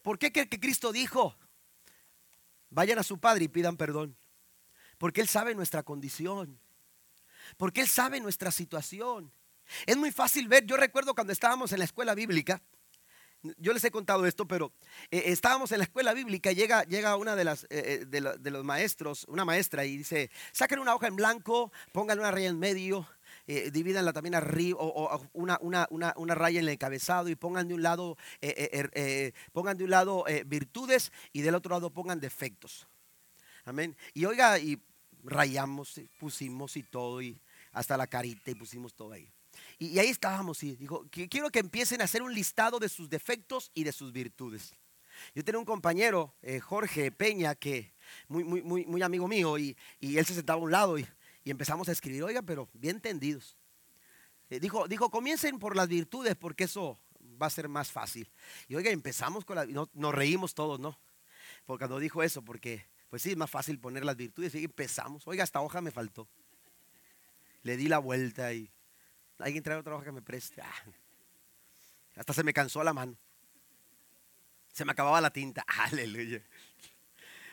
[0.00, 1.36] ¿Por qué que Cristo dijo?
[2.70, 4.16] Vayan a su Padre y pidan perdón.
[4.96, 6.58] Porque Él sabe nuestra condición.
[7.58, 9.30] Porque Él sabe nuestra situación.
[9.84, 12.62] Es muy fácil ver, yo recuerdo cuando estábamos en la escuela bíblica,
[13.58, 14.72] yo les he contado esto, pero
[15.10, 18.64] eh, estábamos en la escuela bíblica, llega, llega una de, las, eh, eh, de, los
[18.64, 23.08] maestros, una maestra, y dice, saquen una hoja en blanco, pongan una raya en medio,
[23.46, 28.16] divídanla también arriba, o, una, una, raya en el encabezado, y pongan de un lado,
[28.40, 32.86] er, pongan de un lado virtudes y del otro lado pongan defectos.
[33.64, 33.96] Amén.
[34.14, 34.80] Y oiga, y
[35.24, 37.40] rayamos, pusimos y todo, y
[37.72, 39.32] hasta la carita y pusimos todo ahí.
[39.80, 43.70] Y, ahí estábamos y dijo, quiero que empiecen a hacer un listado de sus defectos
[43.72, 44.74] y de sus virtudes.
[45.34, 47.94] Yo tenía un compañero, eh, Jorge Peña, que
[48.28, 51.06] muy, muy, muy, muy amigo mío, y, él se sentaba a un lado y,
[51.46, 53.56] empezamos a escribir, oiga, pero bien entendidos.
[54.50, 57.00] Eh, dijo, dijo, comiencen por las virtudes porque eso
[57.40, 58.30] va a ser más fácil.
[58.68, 61.00] Y oiga, empezamos con las, nos reímos todos, ¿no?
[61.64, 65.26] Porque cuando dijo eso, porque pues sí, es más fácil poner las virtudes y empezamos.
[65.26, 66.28] Oiga, esta hoja me faltó.
[67.62, 68.70] Le di la vuelta y
[69.40, 70.60] Alguien trae otra hoja que me preste.
[70.62, 70.84] Ah.
[72.16, 73.16] hasta se me cansó la mano.
[74.72, 75.64] Se me acababa la tinta.
[75.66, 76.42] Aleluya.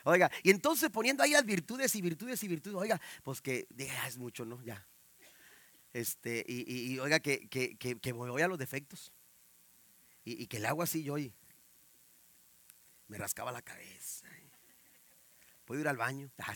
[0.04, 4.08] Oiga, y entonces poniendo ahí las virtudes y virtudes y virtudes, oiga, pues que ya
[4.08, 4.64] es mucho, ¿no?
[4.64, 4.88] Ya.
[5.92, 9.12] Este, y, oiga, que, que, que, voy a los defectos.
[10.24, 11.34] Y, que el agua así yo y
[13.08, 14.28] me rascaba la cabeza.
[15.66, 16.32] Puedo ir al baño.
[16.40, 16.56] Ah,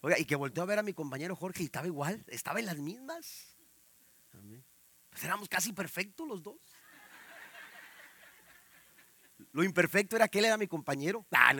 [0.00, 2.66] oiga, y que volteó a ver a mi compañero Jorge y estaba igual, estaba en
[2.66, 3.55] las mismas.
[5.16, 6.60] Pues éramos casi perfectos los dos.
[9.50, 11.24] Lo imperfecto era que él era mi compañero.
[11.32, 11.54] Ah,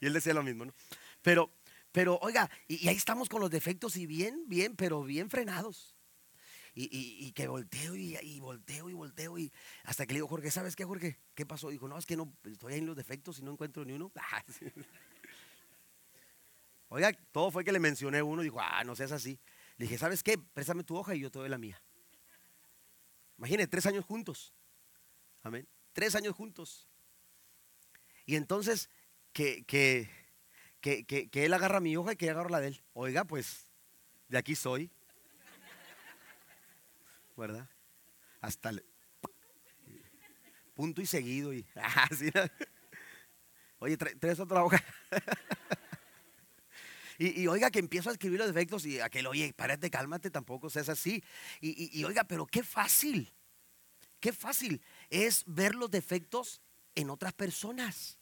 [0.00, 0.74] y él decía lo mismo, ¿no?
[1.22, 1.52] Pero,
[1.92, 5.94] pero oiga, y, ahí estamos con los defectos y bien, bien, pero bien frenados.
[6.74, 9.52] Y, que volteo y, volteo y volteo y
[9.84, 11.20] hasta que le digo, Jorge, ¿sabes qué, Jorge?
[11.36, 11.70] ¿Qué pasó?
[11.70, 14.10] Dijo, no, es que no, estoy ahí en los defectos y no encuentro ni uno.
[14.20, 14.44] Ah,
[16.88, 19.38] oiga, todo fue que le mencioné uno y dijo, ah, no seas así.
[19.76, 20.36] Le dije, ¿sabes qué?
[20.36, 21.80] Préstame tu hoja y yo te doy la mía.
[23.38, 24.54] Imagínate, tres años juntos.
[25.42, 25.68] Amén.
[25.92, 26.88] Tres años juntos.
[28.24, 28.90] Y entonces,
[29.32, 30.10] que, que,
[30.80, 32.82] que, él agarra mi hoja y que yo agarro la de él.
[32.92, 33.70] Oiga, pues,
[34.28, 34.90] de aquí soy.
[37.36, 37.68] ¿Verdad?
[38.40, 38.84] Hasta el
[40.74, 41.52] punto y seguido.
[41.52, 41.66] Y,
[43.78, 44.82] Oye, tres otra hoja.
[47.18, 50.88] Y, oiga que empiezo a escribir los defectos y aquel, oye, párate, cálmate, tampoco seas
[50.88, 51.22] así.
[51.60, 53.32] Y, y oiga, pero qué fácil,
[54.20, 56.60] qué fácil es ver los defectos
[56.94, 58.18] en otras personas.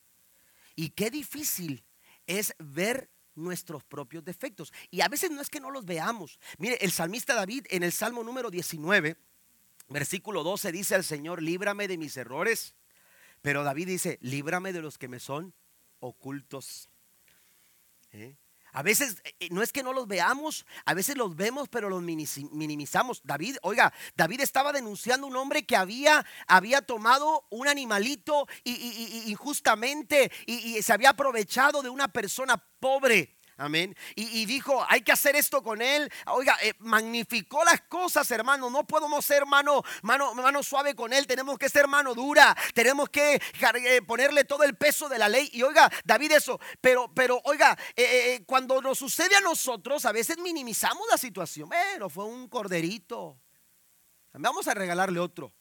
[0.76, 1.84] Y qué difícil
[2.26, 4.72] es ver nuestros propios defectos.
[4.90, 6.38] Y a veces no es que no los veamos.
[6.58, 9.16] Mire, el salmista David en el Salmo número 19,
[9.88, 12.74] versículo 12 dice al Señor, líbrame de mis errores.
[13.42, 15.54] Pero David dice, líbrame de los que me son
[16.00, 16.88] ocultos.
[18.12, 18.36] ¿Eh?
[18.74, 22.02] A veces eh, no es que no los veamos, a veces los vemos, pero los
[22.02, 23.22] minimizamos.
[23.22, 29.30] David, oiga, David estaba denunciando a un hombre que había, había tomado un animalito y,
[29.30, 33.36] injustamente y se había aprovechado de una persona pobre.
[33.56, 33.96] Amén.
[34.16, 36.10] Y, dijo, hay que hacer esto con él.
[36.26, 38.68] Oiga, eh, magnificó las cosas, hermano.
[38.68, 41.26] No podemos ser mano, mano, mano suave con él.
[41.26, 42.56] Tenemos que ser mano dura.
[42.74, 45.48] Tenemos que eh, ponerle todo el peso de la ley.
[45.52, 46.58] Y oiga, David, eso.
[46.80, 51.68] Pero, pero, oiga, eh, cuando nos sucede a nosotros, a veces minimizamos la situación.
[51.68, 53.38] Bueno, fue un corderito.
[54.32, 55.52] Vamos a regalarle otro.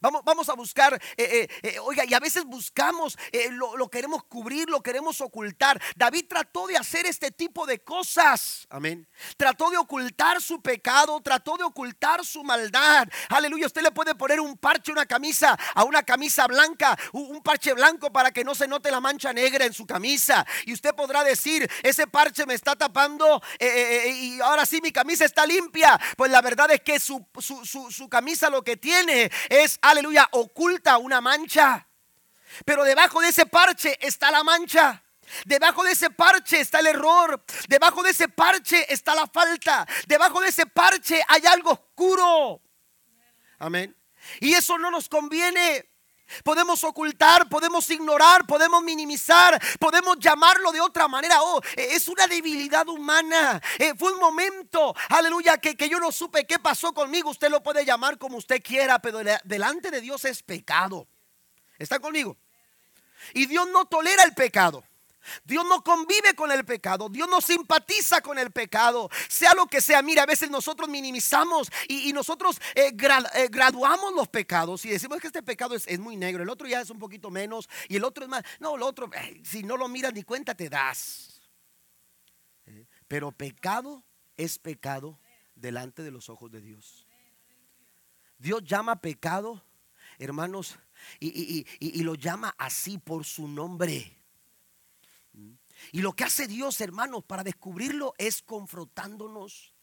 [0.00, 3.18] Vamos, vamos a buscar, eh, eh, eh, oiga, y a veces buscamos,
[3.50, 5.82] lo, lo, queremos cubrir, lo queremos ocultar.
[5.96, 8.68] David trató de hacer este tipo de cosas.
[8.70, 9.08] Amén.
[9.36, 13.08] Trató de ocultar su pecado, trató de ocultar su maldad.
[13.30, 13.66] Aleluya.
[13.66, 18.12] Usted le puede poner un parche, una camisa, a una camisa blanca, un parche blanco
[18.12, 20.46] para que no se note la mancha negra en su camisa.
[20.66, 25.44] Y usted podrá decir, ese parche me está tapando y ahora sí mi camisa está
[25.44, 25.98] limpia.
[26.16, 30.28] Pues la verdad es que su, su, su, su camisa lo que tiene es, aleluya,
[30.32, 31.86] oculta una mancha.
[32.64, 35.02] Pero debajo de ese parche está la mancha.
[35.44, 37.42] Debajo de ese parche está el error.
[37.68, 39.86] Debajo de ese parche está la falta.
[40.06, 42.62] Debajo de ese parche hay algo oscuro.
[43.58, 43.94] Amén.
[44.40, 45.87] Y eso no nos conviene.
[46.42, 51.42] Podemos ocultar, podemos ignorar, podemos minimizar, podemos llamarlo de otra manera.
[51.42, 53.60] Oh, e, es una debilidad humana.
[53.78, 57.30] Eh, fue un momento, aleluya, que, que yo no supe qué pasó conmigo.
[57.30, 61.06] Usted lo puede llamar como usted quiera, pero delante de Dios es pecado.
[61.78, 62.36] ¿Está conmigo?
[63.34, 64.84] Y Dios no tolera el pecado.
[65.44, 69.80] Dios no convive con el pecado, Dios no simpatiza con el pecado, sea lo que
[69.80, 70.02] sea.
[70.02, 72.92] Mira, a veces nosotros minimizamos y, nosotros eh,
[73.34, 76.80] eh, graduamos los pecados y decimos que este pecado es, muy negro, el otro ya
[76.80, 78.42] es un poquito menos y el otro es más.
[78.60, 81.40] No, el otro, eh, si no lo miras ni cuenta te das.
[83.06, 84.04] Pero pecado
[84.36, 85.18] es pecado
[85.54, 87.06] delante de los ojos de Dios.
[88.38, 89.64] Dios llama pecado,
[90.18, 90.78] hermanos,
[91.18, 94.17] y lo llama así por su nombre.
[95.92, 99.74] Y lo que hace Dios, hermanos, para descubrirlo es confrontándonos.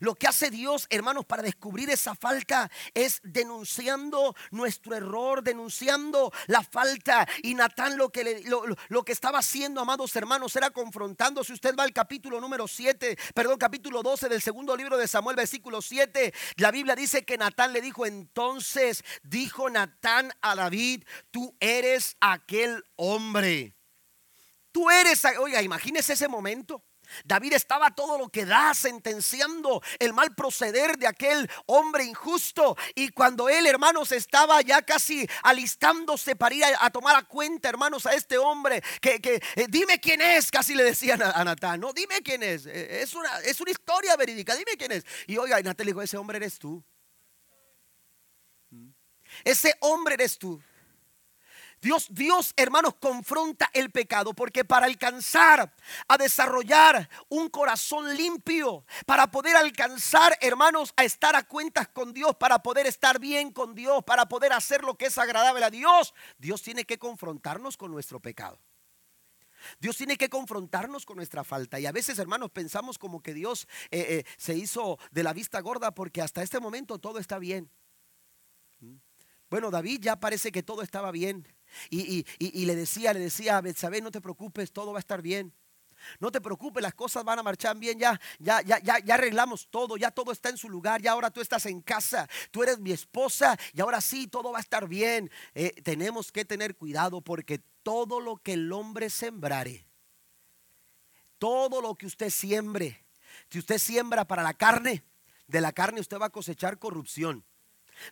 [0.00, 6.62] Lo que hace Dios, hermanos, para descubrir esa falta es denunciando nuestro error, denunciando la
[6.62, 7.26] falta.
[7.42, 8.44] Y Natán lo que,
[8.88, 11.44] lo, que estaba haciendo, amados hermanos, era confrontando.
[11.44, 15.36] Si usted va al capítulo número 7, perdón, capítulo 12 del segundo libro de Samuel,
[15.36, 21.56] versículo 7, la Biblia dice que Natán le dijo, entonces dijo Natán a David, tú
[21.60, 23.74] eres aquel hombre.
[24.72, 26.82] Tú eres, oiga, imagínese ese momento.
[27.24, 32.76] David estaba todo lo que da sentenciando el mal proceder de aquel hombre injusto.
[32.94, 38.06] Y cuando él, hermanos, estaba ya casi alistándose para ir a, tomar a cuenta, hermanos,
[38.06, 39.20] a este hombre, que,
[39.56, 42.66] eh, dime quién es, casi le decían a, Natán, no, dime quién es.
[42.66, 45.04] Eh, es una, es una historia verídica, dime quién es.
[45.26, 46.82] Y oiga, y Natán le dijo, ese hombre eres tú.
[48.70, 48.90] ¿Mm?
[49.44, 50.62] Ese hombre eres tú.
[51.82, 55.74] Dios, Dios, hermanos, confronta el pecado porque para alcanzar
[56.06, 62.36] a desarrollar un corazón limpio, para poder alcanzar, hermanos, a estar a cuentas con Dios,
[62.36, 66.14] para poder estar bien con Dios, para poder hacer lo que es agradable a Dios,
[66.38, 68.60] Dios tiene que confrontarnos con nuestro pecado.
[69.80, 71.80] Dios tiene que confrontarnos con nuestra falta.
[71.80, 75.60] Y a veces, hermanos, pensamos como que Dios eh, eh, se hizo de la vista
[75.60, 77.68] gorda porque hasta este momento todo está bien.
[78.78, 78.94] ¿Mm?
[79.50, 81.46] Bueno, David ya parece que todo estaba bien.
[81.90, 82.24] Y,
[82.64, 85.52] le decía, le decía a Betsabé, no te preocupes, todo va a estar bien.
[86.18, 89.68] No te preocupes, las cosas van a marchar bien, ya, ya, ya, ya, ya arreglamos
[89.70, 92.80] todo, ya todo está en su lugar, ya ahora tú estás en casa, tú eres
[92.80, 95.30] mi esposa y ahora sí, todo va a estar bien.
[95.54, 99.86] Eh, tenemos que tener cuidado porque todo lo que el hombre sembrare,
[101.38, 103.04] todo lo que usted siembre,
[103.48, 105.04] si usted siembra para la carne,
[105.46, 107.44] de la carne usted va a cosechar corrupción.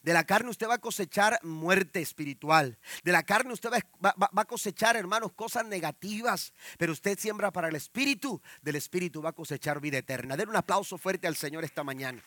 [0.02, 2.78] De la carne usted va a cosechar muerte espiritual.
[3.02, 6.52] De la carne usted va, a cosechar, hermanos, cosas negativas.
[6.78, 8.40] Pero usted siembra para el espíritu.
[8.62, 10.36] Del espíritu va a cosechar vida eterna.
[10.36, 12.22] Den un aplauso fuerte al Señor esta mañana.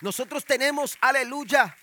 [0.00, 1.76] Nosotros tenemos, aleluya,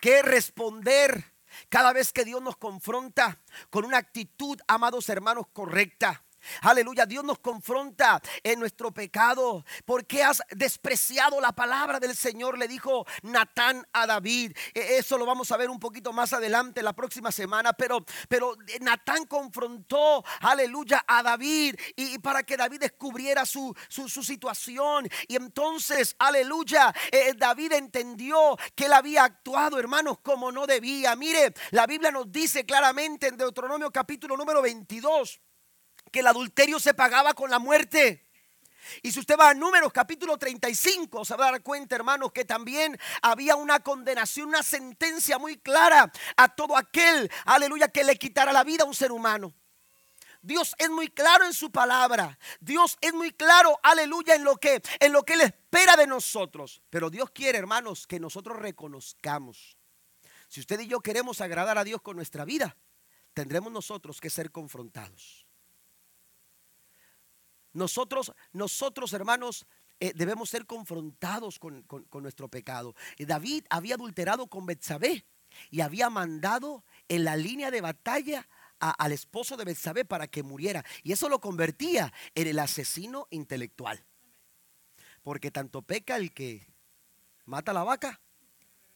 [0.00, 1.24] que responder
[1.68, 6.24] cada vez que Dios nos confronta con una actitud, amados hermanos, correcta.
[6.62, 9.64] Aleluya, Dios nos confronta en nuestro pecado.
[9.84, 12.58] porque has despreciado la palabra del Señor?
[12.58, 14.56] Le dijo Natán a David.
[14.74, 17.72] E, eso lo vamos a ver un poquito más adelante la próxima semana.
[17.72, 25.08] Pero, pero Natán confrontó, aleluya, a David y, para que David descubriera su, su, situación.
[25.28, 31.16] Y entonces, aleluya, eh, David entendió que él había actuado, hermanos, como no debía.
[31.16, 35.40] Mire, la Biblia nos dice claramente en Deuteronomio capítulo número 22
[36.10, 38.26] que el adulterio se pagaba con la muerte.
[39.02, 42.44] Y si usted va a Números capítulo 35, se va a dar cuenta, hermanos, que
[42.44, 48.52] también había una condenación, una sentencia muy clara a todo aquel, aleluya, que le quitara
[48.52, 49.54] la vida a un ser humano.
[50.42, 52.38] Dios es muy claro en su palabra.
[52.60, 56.80] Dios es muy claro, aleluya, en lo que en lo que él espera de nosotros.
[56.88, 59.76] Pero Dios quiere, hermanos, que nosotros reconozcamos.
[60.48, 62.76] Si usted y yo queremos agradar a Dios con nuestra vida,
[63.34, 65.46] tendremos nosotros que ser confrontados.
[67.72, 69.66] Nosotros, nosotros hermanos,
[70.00, 72.94] eh, debemos ser confrontados con, nuestro pecado.
[73.18, 75.24] David había adulterado con Betsabé
[75.70, 78.48] y había mandado en la línea de batalla
[78.78, 80.84] al esposo de Betsabé para que muriera.
[81.02, 84.02] Y eso lo convertía en el asesino intelectual.
[85.22, 86.66] Porque tanto peca el que
[87.44, 88.20] mata a la vaca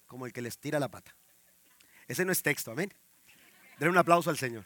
[0.06, 1.14] como el que les tira la pata.
[2.08, 2.94] Ese no es texto, amén.
[3.78, 4.64] Denle un aplauso al Señor.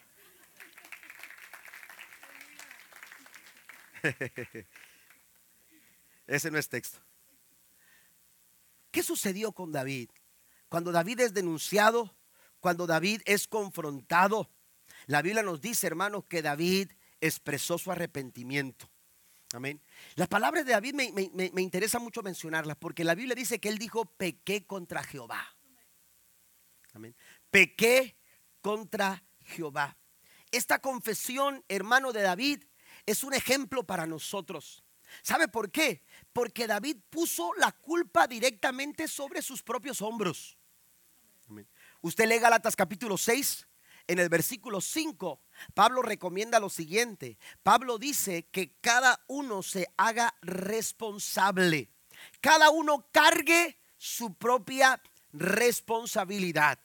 [6.27, 7.01] Ese no es texto.
[8.91, 10.11] ¿Qué sucedió con David?
[10.69, 12.15] Cuando David es denunciado,
[12.61, 14.51] cuando David es confrontado,
[15.07, 18.91] la Biblia nos dice, hermanos, que David expresó su arrepentimiento.
[19.55, 19.81] Amén.
[20.15, 23.79] Las palabras de David me, me, interesa mucho mencionarlas porque la Biblia dice que él
[23.79, 25.57] dijo, pequé contra Jehová.
[26.93, 27.15] Amén.
[27.51, 28.17] Pequé
[28.61, 29.97] contra Jehová.
[30.51, 32.65] Esta confesión, hermano de David,
[33.11, 34.85] es un ejemplo para nosotros.
[35.23, 36.03] ¿Sabe por qué?
[36.33, 40.59] Porque David puso la culpa directamente sobre sus propios hombros.
[42.03, 43.67] Usted lee Galatas capítulo 6,
[44.09, 45.41] en el versículo 5,
[45.75, 47.39] Pablo recomienda lo siguiente.
[47.63, 51.91] Pablo dice que cada uno se haga responsable.
[52.41, 55.03] Cada uno cargue su propia
[55.33, 56.79] responsabilidad.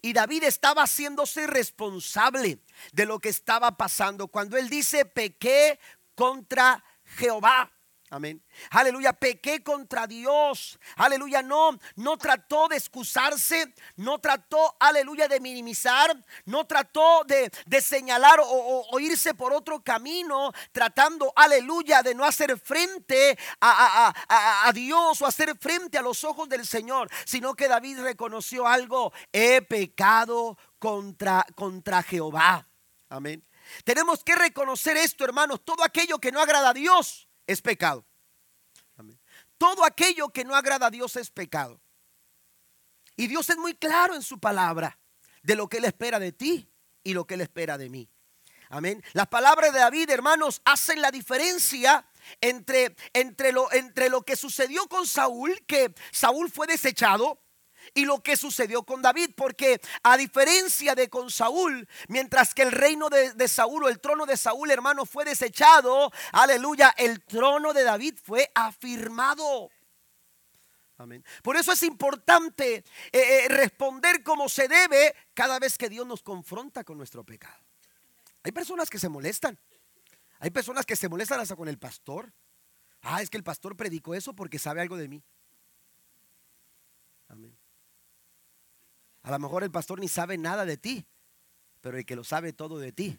[0.00, 2.58] Y David estaba haciéndose responsable
[2.92, 4.28] de lo que estaba pasando.
[4.28, 5.78] Cuando él dice, pequé
[6.14, 7.72] contra Jehová.
[8.12, 8.44] Amén.
[8.68, 10.78] Aleluya, pequé contra Dios.
[10.96, 18.38] Aleluya, no, no trató de excusarse, no trató, aleluya, de minimizar, no trató de, señalar
[18.44, 25.26] o, irse por otro camino, tratando, aleluya, de no hacer frente a, a, Dios o
[25.26, 31.46] hacer frente a los ojos del Señor, sino que David reconoció algo, he pecado contra,
[31.54, 32.68] contra Jehová.
[33.08, 33.42] Amén.
[33.84, 38.04] Tenemos que reconocer esto, hermanos, todo aquello que no agrada a Dios es pecado.
[39.58, 41.80] Todo aquello que no agrada a Dios es pecado.
[43.16, 44.98] Y Dios es muy claro en su palabra
[45.42, 46.68] de lo que Él espera de ti
[47.04, 48.08] y lo que Él espera de mí.
[48.70, 49.04] Amén.
[49.12, 52.06] Las palabras de David, hermanos, hacen la diferencia
[52.40, 57.41] entre, entre, lo, entre lo que sucedió con Saúl, que Saúl fue desechado,
[57.94, 62.72] y lo que sucedió con David, porque a diferencia de con Saúl, mientras que el
[62.72, 67.84] reino de, Saúl o el trono de Saúl, hermano, fue desechado, aleluya, el trono de
[67.84, 69.70] David fue afirmado.
[70.98, 71.24] Amén.
[71.42, 76.22] Por eso es importante eh, eh, responder como se debe cada vez que Dios nos
[76.22, 77.58] confronta con nuestro pecado.
[78.44, 79.58] Hay personas que se molestan.
[80.38, 82.32] Hay personas que se molestan hasta con el pastor.
[83.02, 85.22] Ah, es que el pastor predicó eso porque sabe algo de mí.
[87.28, 87.56] Amén.
[89.22, 91.06] A lo mejor el pastor ni sabe nada de ti,
[91.80, 93.18] pero el que lo sabe todo de ti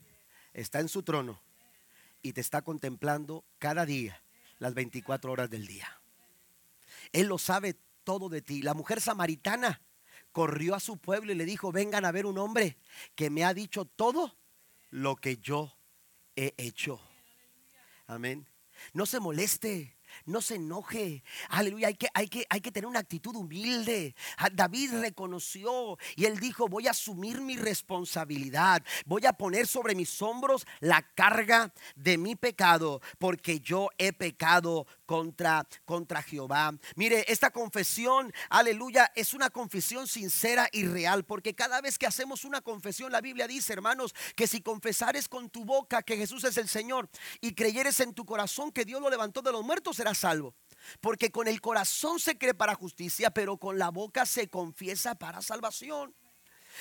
[0.53, 1.41] está en su trono
[2.21, 4.21] y te está contemplando cada día,
[4.59, 6.01] las 24 horas del día.
[7.11, 8.61] Él lo sabe todo de ti.
[8.61, 9.81] La mujer samaritana
[10.31, 12.77] corrió a su pueblo y le dijo, vengan a ver un hombre
[13.15, 14.35] que me ha dicho todo
[14.89, 15.73] lo que yo
[16.35, 16.99] he hecho.
[18.07, 18.47] Amén.
[18.93, 19.92] No se moleste
[20.25, 21.23] no se enoje.
[21.49, 24.15] Aleluya, hay que, hay que, hay que tener una actitud humilde.
[24.37, 28.83] Ah, David reconoció y él dijo, voy a asumir mi responsabilidad.
[29.05, 34.87] Voy a poner sobre mis hombros la carga de mi pecado, porque yo he pecado
[35.13, 36.73] contra, contra Jehová.
[36.95, 42.45] Mire, esta confesión, aleluya, es una confesión sincera y real, porque cada vez que hacemos
[42.45, 46.57] una confesión, la Biblia dice, hermanos, que si confesares con tu boca que Jesús es
[46.57, 47.11] el Señor
[47.41, 50.55] y creyeres en tu corazón que Dios lo levantó de los muertos, serás salvo.
[50.99, 55.43] Porque con el corazón se cree para justicia, pero con la boca se confiesa para
[55.43, 56.15] salvación.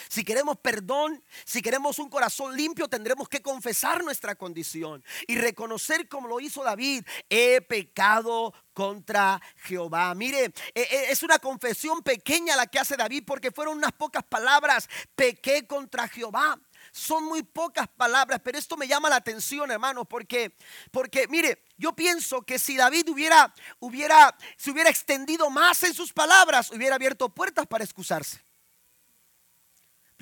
[0.09, 6.09] Si queremos perdón, si queremos un corazón limpio, tendremos que confesar nuestra condición y reconocer
[6.09, 10.15] como lo hizo David, he pecado contra Jehová.
[10.15, 14.25] Mire, e, e, es una confesión pequeña la que hace David porque fueron unas pocas
[14.25, 16.59] palabras, pequé contra Jehová.
[16.91, 20.57] Son muy pocas palabras, pero esto me llama la atención, hermanos, porque,
[20.91, 26.13] porque mire, yo pienso que si David hubiera, hubiera, se hubiera extendido más en sus
[26.13, 28.43] palabras, hubiera abierto puertas para excusarse.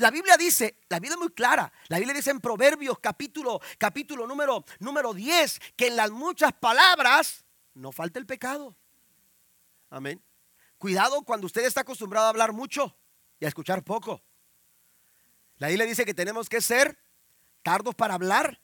[0.00, 4.26] La Biblia dice, la Biblia es muy clara, la Biblia dice en Proverbios capítulo, capítulo
[4.26, 7.44] número, número 10, que en las muchas palabras
[7.74, 8.74] no falta el pecado.
[9.90, 10.24] Amén.
[10.78, 12.96] Cuidado cuando usted está acostumbrado a hablar mucho
[13.38, 14.22] y a escuchar poco.
[15.58, 16.98] La Biblia dice que tenemos que ser
[17.62, 18.58] tardos para hablar,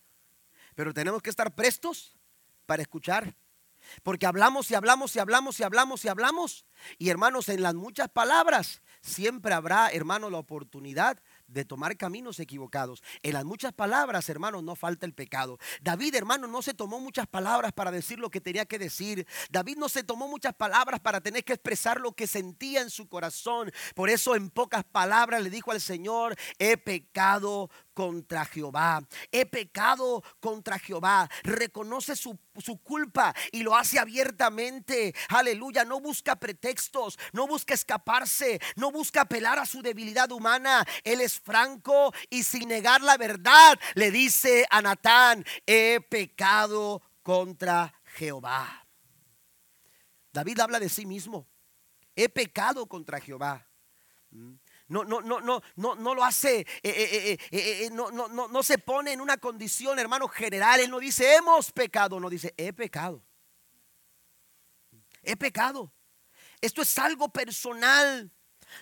[0.75, 2.17] pero tenemos que estar prestos
[2.65, 3.37] para escuchar.
[4.03, 6.67] Porque hablamos y hablamos y hablamos y hablamos y hablamos.
[6.99, 13.03] Y hermanos, en las muchas palabras siempre habrá, hermano, la oportunidad de tomar caminos equivocados.
[13.23, 15.59] En las muchas palabras, hermanos, no falta el pecado.
[15.81, 19.27] David, hermano, no se tomó muchas palabras para decir lo que tenía que decir.
[19.51, 23.09] David no se tomó muchas palabras para tener que expresar lo que sentía en su
[23.09, 23.71] corazón.
[23.95, 29.03] Por eso en pocas palabras le dijo al Señor, he pecado contra Jehová.
[29.31, 31.31] He pecado contra Jehová.
[31.43, 32.39] Reconoce su,
[32.83, 35.15] culpa y lo hace abiertamente.
[35.29, 35.85] Aleluya.
[35.85, 37.19] No busca pretextos.
[37.33, 38.61] No busca escaparse.
[38.77, 40.87] No busca apelar a su debilidad humana.
[41.05, 47.93] Él es franco y sin negar la verdad le dice a Natán, he pecado contra
[48.05, 48.87] Jehová.
[50.33, 51.49] David habla de sí mismo.
[52.15, 53.67] He pecado contra Jehová.
[54.89, 58.63] No, no, no, no, no, no lo hace, eh, eh, eh, no, no, no, no
[58.63, 60.79] se pone en una condición, hermano, general.
[60.79, 63.23] Él no dice, hemos pecado, no dice, he pecado.
[65.23, 65.93] He pecado.
[66.61, 68.31] Esto es algo personal.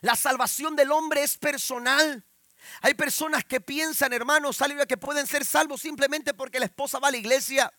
[0.02, 2.26] La salvación del hombre es personal.
[2.82, 7.12] Hay personas que piensan, hermanos, que pueden ser salvos simplemente porque la esposa va a
[7.12, 7.72] la iglesia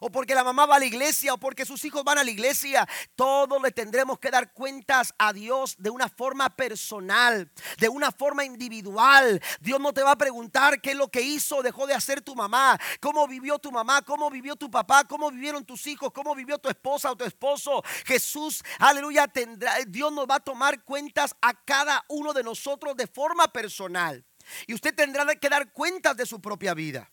[0.00, 2.30] o porque la mamá va a la iglesia, o porque sus hijos van a la
[2.30, 2.88] iglesia.
[3.14, 8.44] Todos le tendremos que dar cuentas a Dios de una forma personal, de una forma
[8.44, 9.40] individual.
[9.60, 12.34] Dios no te va a preguntar qué es lo que hizo dejó de hacer tu
[12.34, 16.58] mamá, cómo vivió tu mamá, cómo vivió tu papá, cómo vivieron tus hijos, cómo vivió
[16.58, 17.82] tu esposa o tu esposo.
[18.04, 23.06] Jesús, aleluya, tendrá, Dios nos va a tomar cuentas a cada uno de nosotros de
[23.06, 24.24] forma personal.
[24.66, 27.10] Y usted tendrá que dar cuentas de su propia vida.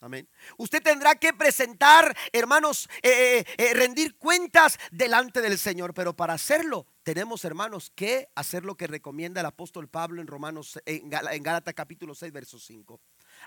[0.00, 0.28] Amén.
[0.58, 5.94] Usted tendrá que presentar, hermanos, eh, eh, eh, rendir cuentas delante del Señor.
[5.94, 10.78] Pero para hacerlo, tenemos, hermanos, que hacer lo que recomienda el apóstol Pablo en Romanos,
[10.84, 13.00] en, Gálatas capítulo 6, verso 5.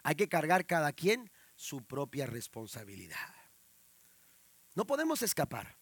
[0.04, 3.36] Hay que cargar cada quien su propia responsabilidad.
[4.74, 5.78] No podemos escapar.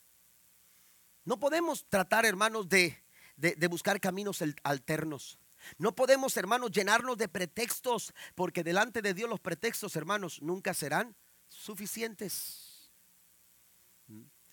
[1.23, 3.03] No podemos tratar, hermanos, de,
[3.37, 5.39] de buscar caminos alternos.
[5.77, 11.15] No podemos, hermanos, llenarnos de pretextos, porque delante de Dios los pretextos, hermanos, nunca serán
[11.47, 12.91] suficientes.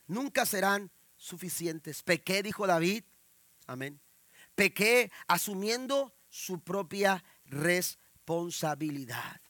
[0.07, 2.03] Nunca serán suficientes.
[2.03, 3.05] Pequé, dijo David.
[3.67, 4.01] Amén.
[4.55, 9.41] Pequé asumiendo su propia responsabilidad.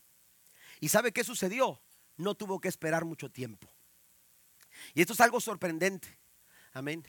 [0.80, 1.80] ¿Y sabe qué sucedió?
[2.16, 3.68] No tuvo que esperar mucho tiempo.
[4.94, 6.18] Y esto es algo sorprendente.
[6.72, 7.04] Amén.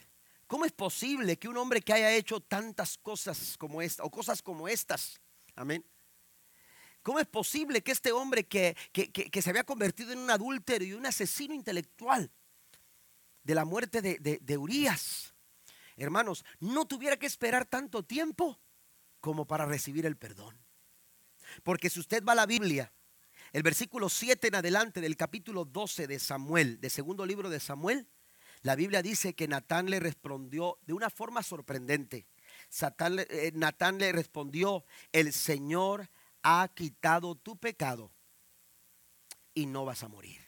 [0.46, 4.42] ¿Cómo es posible que un hombre que haya hecho tantas cosas como esta o cosas
[4.42, 5.20] como estas,
[5.56, 5.84] amén?
[7.02, 8.76] ¿Cómo es posible que este hombre que,
[9.40, 12.30] se había convertido en un adúltero y un asesino intelectual
[13.42, 15.34] de la muerte de, de Urias,
[15.96, 18.60] hermanos, no tuviera que esperar tanto tiempo
[19.20, 20.56] como para recibir el perdón?
[21.62, 22.92] Porque si usted va a la Biblia,
[23.52, 28.08] el versículo 7 en adelante del capítulo 12 de Samuel, de segundo libro de Samuel,
[28.66, 32.26] la Biblia dice que Natán le respondió de una forma sorprendente.
[32.80, 36.10] Eh, Natán le respondió, el Señor
[36.42, 38.10] ha quitado tu pecado
[39.54, 40.44] y no vas a morir.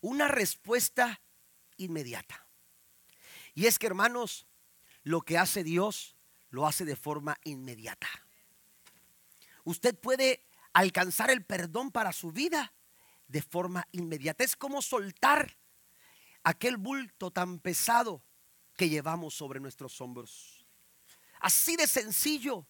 [0.00, 1.20] Una respuesta
[1.76, 2.46] inmediata.
[3.52, 4.46] Y es que hermanos,
[5.02, 6.16] lo que hace Dios
[6.48, 8.08] lo hace de forma inmediata.
[9.64, 12.72] Usted puede alcanzar el perdón para su vida
[13.28, 14.44] de forma inmediata.
[14.44, 15.58] Es como soltar
[16.44, 18.22] aquel bulto tan pesado
[18.76, 20.66] que llevamos sobre nuestros hombros.
[21.40, 22.66] Así de sencillo,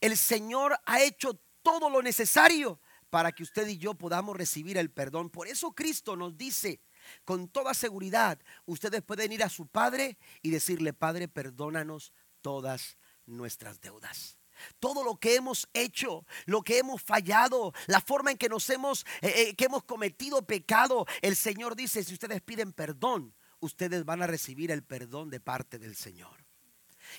[0.00, 4.90] el Señor ha hecho todo lo necesario para que usted y yo podamos recibir el
[4.90, 5.30] perdón.
[5.30, 6.80] Por eso Cristo nos dice
[7.24, 13.80] con toda seguridad, ustedes pueden ir a su Padre y decirle, Padre, perdónanos todas nuestras
[13.80, 14.38] deudas.
[14.78, 19.04] Todo lo que hemos hecho, lo que hemos fallado, la forma en que nos hemos,
[19.20, 24.22] eh, eh, que hemos cometido pecado, el Señor dice, si ustedes piden perdón, ustedes van
[24.22, 26.44] a recibir el perdón de parte del Señor.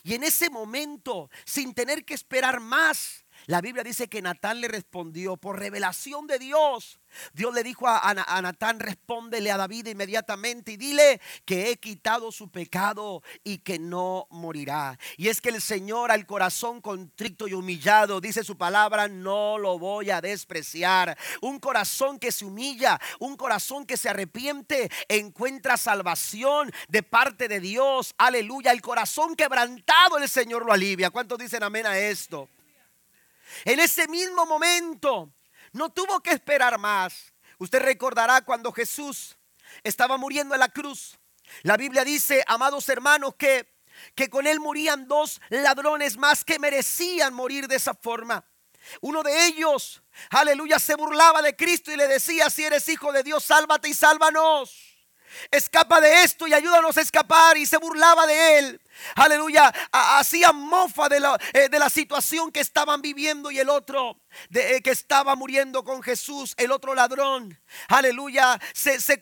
[0.03, 4.67] Y en ese momento, sin tener que esperar más, La Biblia dice que Natán le
[4.67, 6.99] respondió por revelación de Dios.
[7.33, 12.49] Dios le dijo a, Natán, respóndele a David inmediatamente y dile que he quitado su
[12.49, 14.99] pecado y que no morirá.
[15.15, 19.79] Y es que el Señor al corazón contrito y humillado, dice su palabra, no lo
[19.79, 21.17] voy a despreciar.
[21.41, 27.59] Un corazón que se humilla, un corazón que se arrepiente, encuentra salvación de parte de
[27.59, 28.13] Dios.
[28.17, 28.71] Aleluya.
[28.71, 31.09] El corazón quebrantado el Señor lo alivia.
[31.09, 32.49] ¿Cuántos dicen amén a esto?
[33.65, 35.33] En ese mismo momento,
[35.73, 37.33] no tuvo que esperar más.
[37.59, 39.37] Usted recordará cuando Jesús
[39.83, 41.17] estaba muriendo en la cruz.
[41.63, 43.73] La Biblia dice, amados hermanos, que,
[44.15, 48.45] que con él morían dos ladrones más que merecían morir de esa forma.
[49.01, 53.23] Uno de ellos, aleluya, se burlaba de Cristo y le decía, si eres hijo de
[53.23, 54.86] Dios, sálvate y sálvanos.
[55.51, 57.57] Escapa de esto y ayúdanos a escapar.
[57.57, 58.81] Y se burlaba de él.
[59.15, 59.73] Aleluya.
[59.91, 63.51] Hacía mofa de la, eh, de la, situación que estaban viviendo.
[63.51, 64.19] Y el otro
[64.49, 67.59] de, eh, que estaba muriendo con Jesús, el otro ladrón.
[67.87, 68.59] Aleluya.
[68.73, 69.19] Se, se,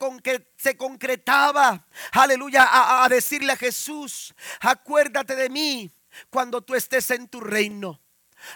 [0.57, 1.86] se concretaba.
[2.11, 2.63] Aleluya.
[2.63, 5.91] A, a decirle a Jesús, acuérdate de mí
[6.30, 8.01] cuando tú estés en tu reino.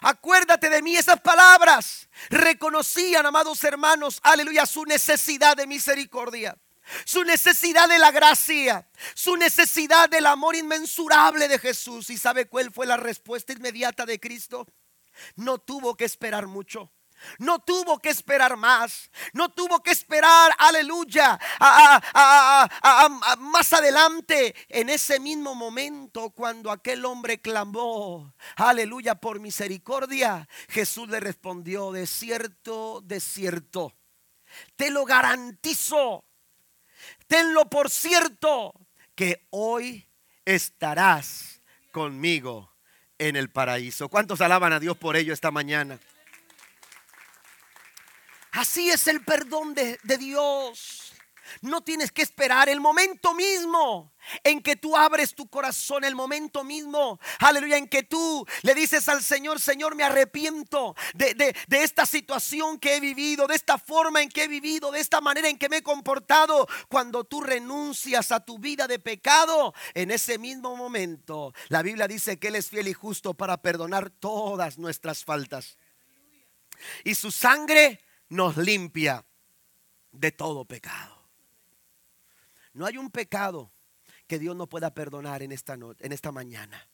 [0.01, 2.10] Acuérdate de mí esas palabras.
[2.30, 6.57] Reconocían, amados hermanos, aleluya, su necesidad de misericordia
[7.05, 12.09] su necesidad de la gracia, su necesidad del amor inmensurable de Jesús.
[12.09, 14.67] ¿Y sabe cuál fue la respuesta inmediata de Cristo?
[15.35, 16.91] No tuvo que esperar mucho.
[17.37, 19.09] No tuvo que esperar más.
[19.33, 21.39] No tuvo que esperar, aleluya,
[23.39, 31.19] más adelante, en ese mismo momento, cuando aquel hombre clamó, aleluya, por misericordia, Jesús le
[31.19, 33.93] respondió, de cierto, de cierto,
[34.75, 36.25] te lo garantizo
[37.30, 38.73] tenlo por cierto
[39.15, 40.09] que hoy
[40.43, 41.61] estarás
[41.91, 42.73] conmigo
[43.17, 44.09] en el paraíso.
[44.09, 45.99] ¿Cuántos alaban a Dios por ello esta mañana?
[48.51, 51.09] Así es el perdón de, de Dios.
[51.62, 56.64] No tienes que esperar el momento mismo en que tú abres tu corazón, el momento
[56.64, 62.06] mismo, aleluya, en que tú le dices al Señor, Señor, me arrepiento de, de, esta
[62.06, 65.58] situación que he vivido, de esta forma en que he vivido, de esta manera en
[65.58, 66.68] que me he comportado.
[66.89, 72.38] Cuando tú renuncias a tu vida de pecado, en ese mismo momento, la Biblia dice
[72.38, 75.78] que Él es fiel y justo para perdonar todas nuestras faltas.
[77.04, 79.26] Y su sangre nos limpia
[80.12, 81.18] de todo pecado.
[82.74, 83.72] No hay un pecado
[84.28, 86.88] que Dios no pueda perdonar en esta, noche, en esta mañana.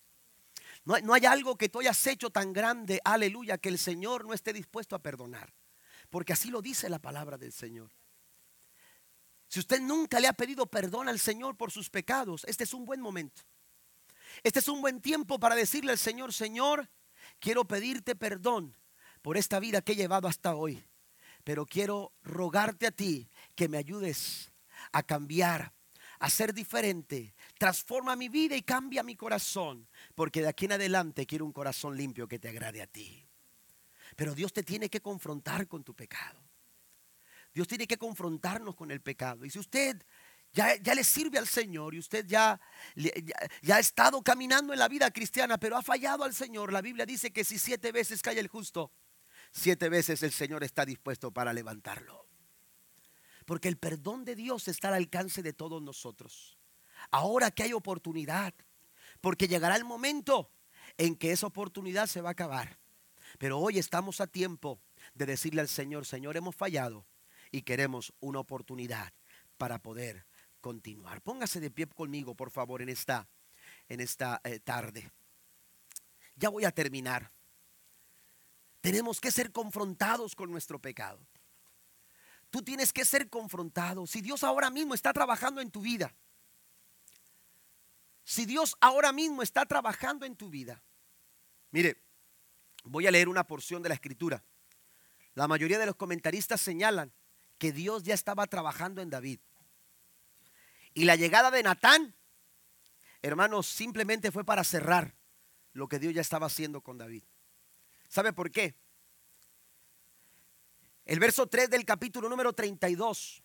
[0.85, 4.33] No no hay algo que tú hayas hecho tan grande, aleluya, que el Señor no
[4.33, 5.53] esté dispuesto a perdonar.
[6.09, 7.91] Porque así lo dice la palabra del Señor.
[9.47, 12.85] Si usted nunca le ha pedido perdón al Señor por sus pecados, este es un
[12.85, 13.41] buen momento.
[14.43, 16.89] Este es un buen tiempo para decirle al Señor, Señor,
[17.39, 18.75] quiero pedirte perdón
[19.21, 20.83] por esta vida que he llevado hasta hoy.
[21.43, 24.51] Pero quiero rogarte a ti que me ayudes
[24.95, 25.73] a cambiar,
[26.19, 27.35] a ser diferente.
[27.59, 29.87] Transforma mi vida y cambia mi corazón.
[30.15, 33.27] Porque de aquí en adelante quiero un corazón limpio que te agrade a ti.
[34.15, 36.41] Pero Dios te tiene que confrontar con tu pecado.
[37.53, 39.43] Dios tiene que confrontarnos con el pecado.
[39.43, 40.01] Y si usted
[40.53, 42.61] ya, ya, le sirve al Señor y usted ya,
[42.95, 47.05] ya, ha estado caminando en la vida cristiana, pero ha fallado al Señor, la Biblia
[47.05, 48.93] dice que si siete veces cae el justo,
[49.51, 52.24] siete veces el Señor está dispuesto para levantarlo.
[53.45, 56.57] Porque el perdón de Dios está al alcance de todos nosotros.
[57.11, 58.53] Ahora que hay oportunidad,
[59.21, 60.51] porque llegará el momento
[60.97, 62.79] en que esa oportunidad se va a acabar.
[63.37, 64.79] Pero hoy estamos a tiempo
[65.13, 67.05] de decirle al Señor, Señor, hemos fallado
[67.51, 69.13] y queremos una oportunidad
[69.57, 70.25] para poder
[70.61, 71.21] continuar.
[71.21, 73.27] Póngase de pie conmigo, por favor, en esta,
[73.87, 75.11] en esta eh, tarde.
[76.35, 77.31] Ya voy a terminar.
[78.81, 81.19] Tenemos que ser confrontados con nuestro pecado.
[82.55, 84.07] Tú tienes que ser confrontado.
[84.07, 86.15] Si Dios ahora mismo está trabajando en tu vida,
[88.23, 90.81] si Dios ahora mismo está trabajando en tu vida,
[91.71, 92.01] mire,
[92.85, 94.41] voy a leer una porción de la escritura.
[95.33, 97.11] La mayoría de los comentaristas señalan
[97.57, 99.41] que Dios ya estaba trabajando en David.
[100.93, 102.15] Y la llegada de Natán,
[103.21, 105.13] hermanos, simplemente fue para cerrar
[105.73, 107.25] lo que Dios ya estaba haciendo con David.
[108.07, 108.75] ¿Sabe por qué?
[111.05, 113.43] El verso 3 del capítulo número 32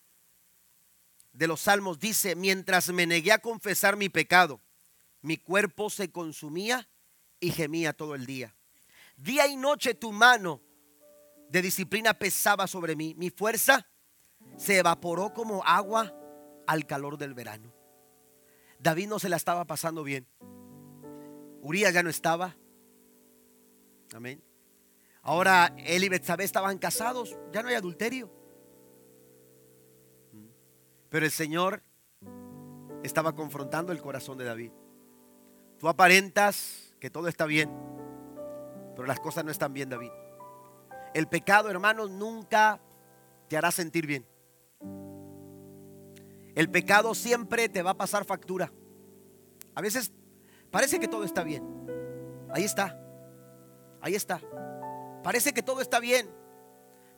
[1.33, 4.61] de los Salmos dice, mientras me negué a confesar mi pecado,
[5.21, 6.89] mi cuerpo se consumía
[7.39, 8.57] y gemía todo el día.
[9.17, 10.63] Día y noche tu mano
[11.51, 13.15] de disciplina pesaba sobre mí.
[13.17, 13.87] Mi fuerza
[14.57, 16.15] se evaporó como agua
[16.67, 17.75] al calor del verano.
[18.79, 20.27] David no se la estaba pasando bien.
[21.61, 22.57] Urias ya no estaba.
[24.15, 24.43] Amén.
[25.23, 28.31] Ahora él y Betsabé estaban casados, ya no hay adulterio.
[31.11, 31.83] Pero el Señor
[33.03, 34.73] estaba confrontando el corazón de David.
[35.79, 37.71] Tú aparentas que todo está bien,
[38.95, 40.11] pero las cosas no están bien, David.
[41.15, 42.81] El pecado, hermanos, nunca
[43.49, 44.27] te hará sentir bien.
[46.55, 48.73] El pecado siempre te va a pasar factura.
[49.75, 50.13] A veces
[50.71, 51.65] parece que todo está bien.
[52.53, 52.99] Ahí está.
[54.01, 54.41] Ahí está.
[55.23, 56.31] Parece que todo está bien.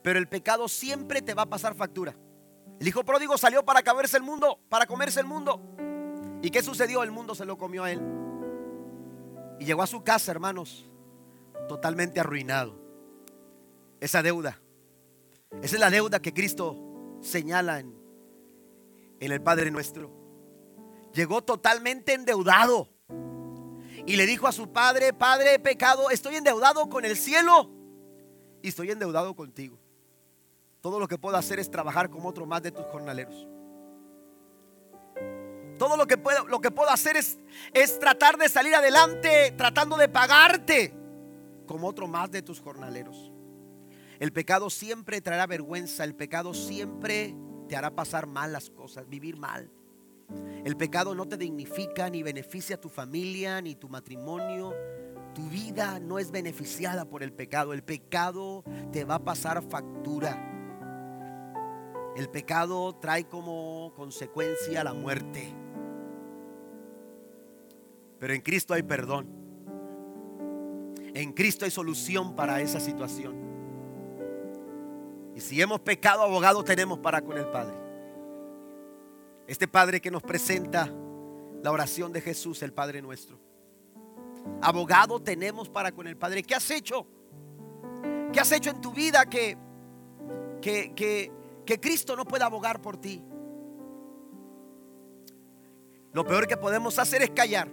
[0.01, 2.15] Pero el pecado siempre te va a pasar factura.
[2.79, 5.61] El hijo pródigo salió para comerse el mundo, para comerse el mundo.
[6.41, 7.03] ¿Y qué sucedió?
[7.03, 8.01] El mundo se lo comió a él.
[9.59, 10.89] Y llegó a su casa, hermanos,
[11.69, 12.77] totalmente arruinado.
[14.01, 14.59] Esa deuda.
[15.61, 17.95] Esa es la deuda que Cristo señala en,
[19.21, 20.11] en el Padre nuestro.
[21.13, 22.89] Llegó totalmente endeudado.
[24.05, 27.82] Y le dijo a su padre, Padre, pecado, estoy endeudado con el cielo
[28.63, 29.77] y estoy endeudado contigo.
[30.81, 33.47] Todo lo que puedo hacer es trabajar como otro más de tus jornaleros.
[35.77, 37.37] Todo lo que puedo, lo que puedo hacer es,
[37.73, 40.93] es tratar de salir adelante, tratando de pagarte
[41.67, 43.31] como otro más de tus jornaleros.
[44.19, 47.35] El pecado siempre traerá vergüenza, el pecado siempre
[47.67, 49.69] te hará pasar mal las cosas, vivir mal.
[50.63, 54.73] El pecado no te dignifica ni beneficia a tu familia ni tu matrimonio.
[55.33, 57.73] Tu vida no es beneficiada por el pecado.
[57.73, 60.49] El pecado te va a pasar factura.
[62.15, 65.53] El pecado trae como consecuencia la muerte.
[68.19, 69.27] Pero en Cristo hay perdón.
[71.15, 73.35] En Cristo hay solución para esa situación.
[75.35, 77.75] Y si hemos pecado, abogado tenemos para con el Padre.
[79.47, 80.89] Este Padre que nos presenta
[81.63, 83.39] la oración de Jesús, el Padre nuestro.
[84.61, 86.43] Abogado tenemos para con el Padre.
[86.43, 87.07] ¿Qué has hecho?
[88.31, 89.57] ¿Qué has hecho en tu vida que,
[90.61, 90.93] que,
[91.65, 93.23] que Cristo no pueda abogar por ti.
[96.11, 97.69] Lo peor que podemos hacer es callar.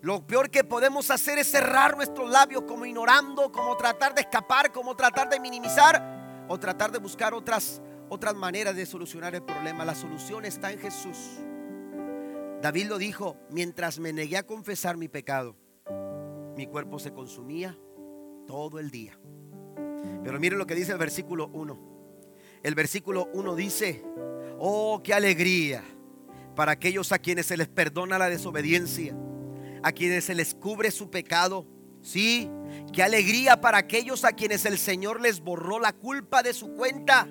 [0.00, 4.72] Lo peor que podemos hacer es cerrar nuestros labios como ignorando, como tratar de escapar,
[4.72, 9.84] como tratar de minimizar o tratar de buscar otras, otras maneras de solucionar el problema.
[9.84, 11.40] La solución está en Jesús.
[12.62, 15.56] David lo dijo, mientras me negué a confesar mi pecado,
[16.56, 17.78] mi cuerpo se consumía
[18.46, 19.18] todo el día.
[20.24, 21.96] Pero mire lo que dice el versículo 1
[22.66, 24.02] el versículo 1 dice,
[24.58, 25.84] oh, qué alegría
[26.56, 29.14] para aquellos a quienes se les perdona la desobediencia,
[29.84, 31.64] a quienes se les cubre su pecado.
[32.02, 32.50] Sí,
[32.92, 37.28] qué alegría para aquellos a quienes el Señor les borró la culpa de su cuenta.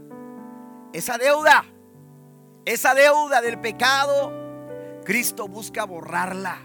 [0.93, 1.65] Esa deuda,
[2.63, 4.31] esa deuda del pecado,
[5.05, 6.59] Cristo busca borrarla.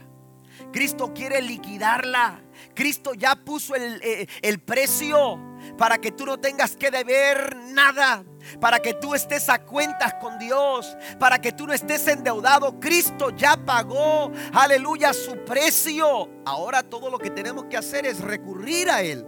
[0.72, 2.42] Cristo quiere liquidarla.
[2.74, 5.38] Cristo ya puso el, eh, el precio
[5.76, 8.24] para que tú no tengas que deber nada,
[8.60, 12.78] para que tú estés a cuentas con Dios, para que tú no estés endeudado.
[12.80, 16.28] Cristo ya pagó, aleluya, su precio.
[16.44, 19.26] Ahora todo lo que tenemos que hacer es recurrir a Él.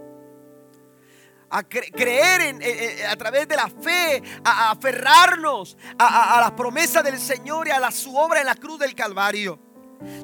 [1.55, 2.61] A creer en,
[3.07, 7.79] a través de la fe, a, aferrarnos a, a, la promesa del Señor y a
[7.79, 9.59] la, su obra en la cruz del Calvario.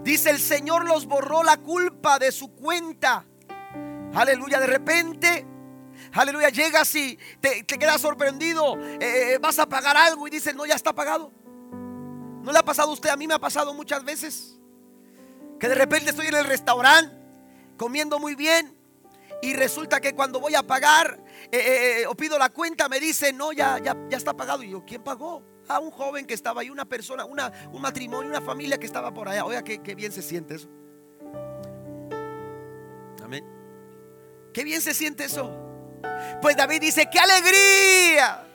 [0.01, 3.25] Dice el Señor los borró la culpa de su cuenta.
[4.13, 5.45] Aleluya, de repente
[6.13, 10.65] aleluya, llegas y te, quedas sorprendido, eh, eh, vas a pagar algo y dices, no,
[10.65, 11.31] ya está pagado.
[12.41, 13.09] ¿No le ha pasado a usted?
[13.09, 14.57] A mí me ha pasado muchas veces.
[15.59, 17.13] Que de repente estoy en el restaurante
[17.77, 18.77] comiendo muy bien
[19.41, 23.51] y resulta que cuando voy a pagar eh, o pido la cuenta me dice, no,
[23.51, 24.63] ya, ya, ya está pagado.
[24.63, 25.43] Y yo, ¿quién pagó?
[25.67, 28.85] A ah, un joven que estaba ahí, una persona, una, un matrimonio, una familia que
[28.85, 29.45] estaba por allá.
[29.45, 30.67] Oiga, qué, qué bien se siente eso.
[33.23, 33.45] Amén.
[34.51, 35.51] Qué bien se siente eso.
[36.41, 38.45] Pues David dice, qué alegría.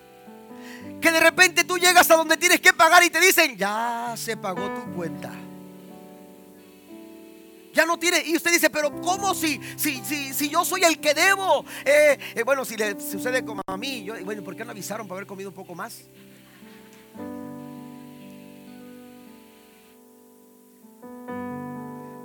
[1.00, 4.36] Que de repente tú llegas a donde tienes que pagar y te dicen, ya se
[4.36, 5.30] pagó tu cuenta.
[7.74, 8.22] Ya no tiene.
[8.24, 11.64] Y usted dice, pero ¿cómo si, si, si, si yo soy el que debo?
[11.84, 15.06] Eh, eh, bueno, si le sucede como a mí, yo, bueno, ¿por qué no avisaron
[15.06, 16.04] para haber comido un poco más?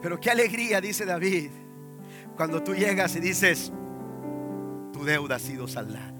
[0.01, 1.49] Pero qué alegría, dice David,
[2.37, 3.73] cuando tú llegas y dices,
[5.05, 6.13] deuda ha sido saldada.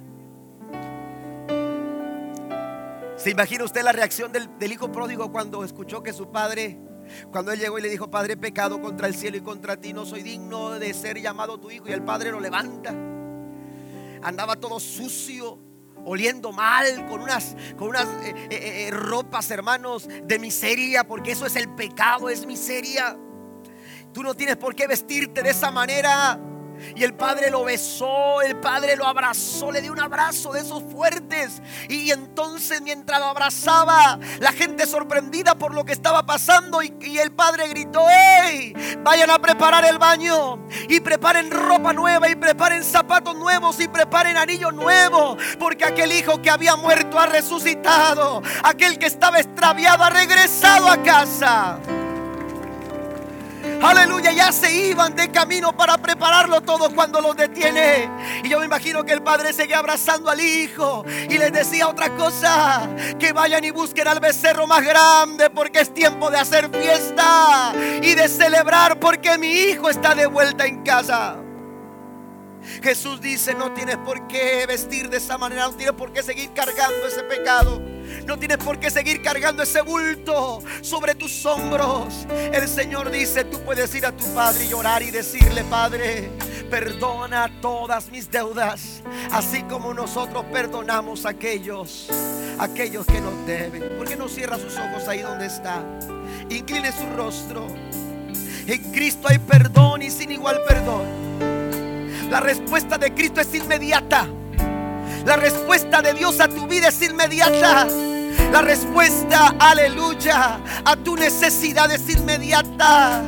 [3.17, 6.79] ¿Se imagina usted la reacción del, hijo pródigo cuando escuchó que su padre,
[7.31, 10.05] cuando él llegó y le dijo, Padre, pecado contra el cielo y contra ti, no
[10.05, 11.87] soy digno de ser llamado tu hijo?
[11.87, 12.91] Y el padre lo levanta.
[14.21, 15.59] Andaba todo sucio,
[16.05, 21.45] oliendo mal, con unas, con unas eh, eh, eh, ropas, hermanos, de miseria, porque eso
[21.45, 23.17] es el pecado, es miseria.
[24.13, 26.39] Tú no tienes por qué vestirte de esa manera.
[26.95, 30.83] Y el padre lo besó, el padre lo abrazó, le dio un abrazo de esos
[30.83, 31.61] fuertes.
[31.87, 37.31] Y entonces mientras lo abrazaba, la gente sorprendida por lo que estaba pasando y, el
[37.31, 38.73] padre gritó, ¡Ey!
[39.03, 44.37] Vayan a preparar el baño y preparen ropa nueva y preparen zapatos nuevos y preparen
[44.37, 45.37] anillo nuevo.
[45.59, 48.41] Porque aquel hijo que había muerto ha resucitado.
[48.63, 51.79] Aquel que estaba extraviado ha regresado a casa.
[53.81, 58.09] Aleluya, ya se iban de camino para prepararlo todo cuando los detiene.
[58.43, 62.15] Y yo me imagino que el padre seguía abrazando al hijo y les decía otra
[62.15, 67.73] cosa, que vayan y busquen al becerro más grande porque es tiempo de hacer fiesta
[68.01, 71.37] y de celebrar porque mi hijo está de vuelta en casa.
[72.81, 76.51] Jesús dice, no tienes por qué vestir de esa manera, no tienes por qué seguir
[76.53, 77.81] cargando ese pecado.
[78.25, 82.25] No tienes por qué seguir cargando ese bulto sobre tus hombros.
[82.29, 86.29] El Señor dice, tú puedes ir a tu Padre y llorar y decirle, Padre,
[86.69, 89.01] perdona todas mis deudas,
[89.31, 92.07] así como nosotros perdonamos a aquellos,
[92.59, 93.97] aquellos que nos deben.
[93.97, 95.83] ¿Por qué no cierra sus ojos ahí donde está?
[96.49, 97.67] Incline su rostro.
[98.67, 101.68] En Cristo hay perdón y sin igual perdón.
[102.29, 104.27] La respuesta de Cristo es inmediata.
[105.25, 107.87] La respuesta de Dios a tu vida es inmediata.
[108.51, 113.23] La respuesta, aleluya, a tu necesidad es inmediata.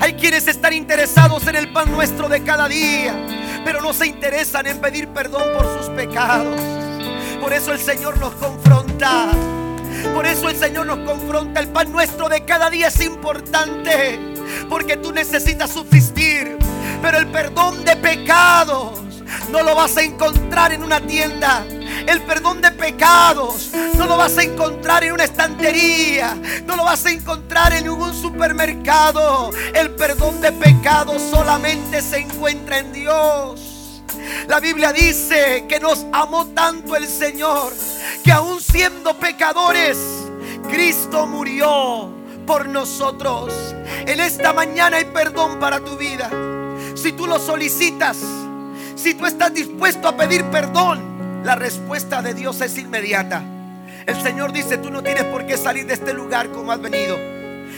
[0.00, 3.14] Hay quienes están interesados en el pan nuestro de cada día,
[3.64, 6.60] pero no se interesan en pedir perdón por sus pecados.
[7.40, 9.30] Por eso el Señor nos confronta.
[10.14, 11.60] Por eso el Señor nos confronta.
[11.60, 14.18] El pan nuestro de cada día es importante.
[14.68, 16.58] Porque tú necesitas subsistir.
[17.02, 19.00] Pero el perdón de pecados
[19.50, 21.64] no lo vas a encontrar en una tienda.
[22.06, 26.36] El perdón de pecados no lo vas a encontrar en una estantería.
[26.66, 29.50] No lo vas a encontrar en ningún supermercado.
[29.74, 33.67] El perdón de pecados solamente se encuentra en Dios.
[34.48, 37.72] La Biblia dice que nos amó tanto el Señor
[38.24, 39.98] que aún siendo pecadores,
[40.70, 42.10] Cristo murió
[42.46, 43.52] por nosotros.
[44.06, 46.30] En esta mañana hay perdón para tu vida.
[46.94, 48.16] Si tú lo solicitas,
[48.96, 53.42] si tú estás dispuesto a pedir perdón, la respuesta de Dios es inmediata.
[54.06, 57.16] El Señor dice, tú no tienes por qué salir de este lugar como has venido.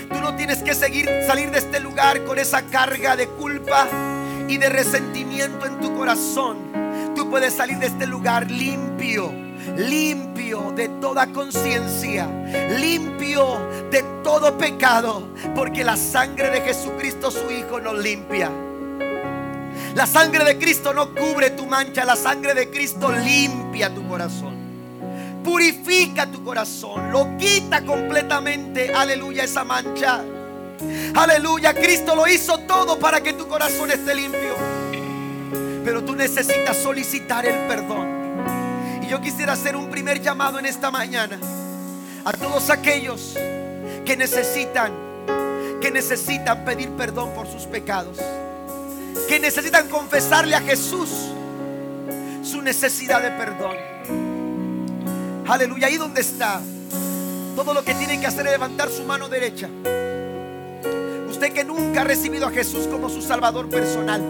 [0.09, 3.89] Tú no tienes que seguir salir de este lugar con esa carga de culpa
[4.51, 6.59] y de resentimiento en tu corazón.
[7.15, 9.33] Tú puedes salir de este lugar limpio,
[9.77, 12.27] limpio de toda conciencia,
[12.77, 13.61] limpio
[13.93, 18.51] de todo pecado, porque la sangre de Jesucristo su Hijo nos limpia.
[19.95, 24.59] La sangre de Cristo no cubre tu mancha, la sangre de Cristo limpia tu corazón.
[25.45, 30.25] Purifica tu corazón, lo quita completamente, aleluya, esa mancha.
[31.15, 34.55] Aleluya, Cristo lo hizo todo para que tu corazón esté limpio.
[35.85, 38.09] Pero tú necesitas solicitar el perdón.
[39.03, 41.39] Y yo quisiera hacer un primer llamado en esta mañana
[42.25, 43.35] a todos aquellos
[44.05, 44.93] que necesitan,
[45.81, 48.19] que necesitan pedir perdón por sus pecados
[49.31, 51.09] que necesitan confesarle a Jesús
[52.43, 53.77] su necesidad de perdón.
[55.47, 56.61] Aleluya, ahí donde está.
[57.55, 59.69] Todo lo que tiene que hacer es levantar su mano derecha.
[61.41, 64.23] Usted que nunca ha recibido a Jesús como su Salvador personal.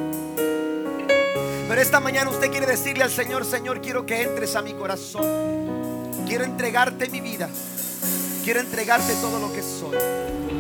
[1.69, 5.25] Pero esta mañana usted quiere decirle al Señor, Señor, quiero que entres a mi corazón.
[6.29, 7.51] Quiero entregarte mi vida.
[8.45, 10.60] Quiero entregarte todo lo que soy.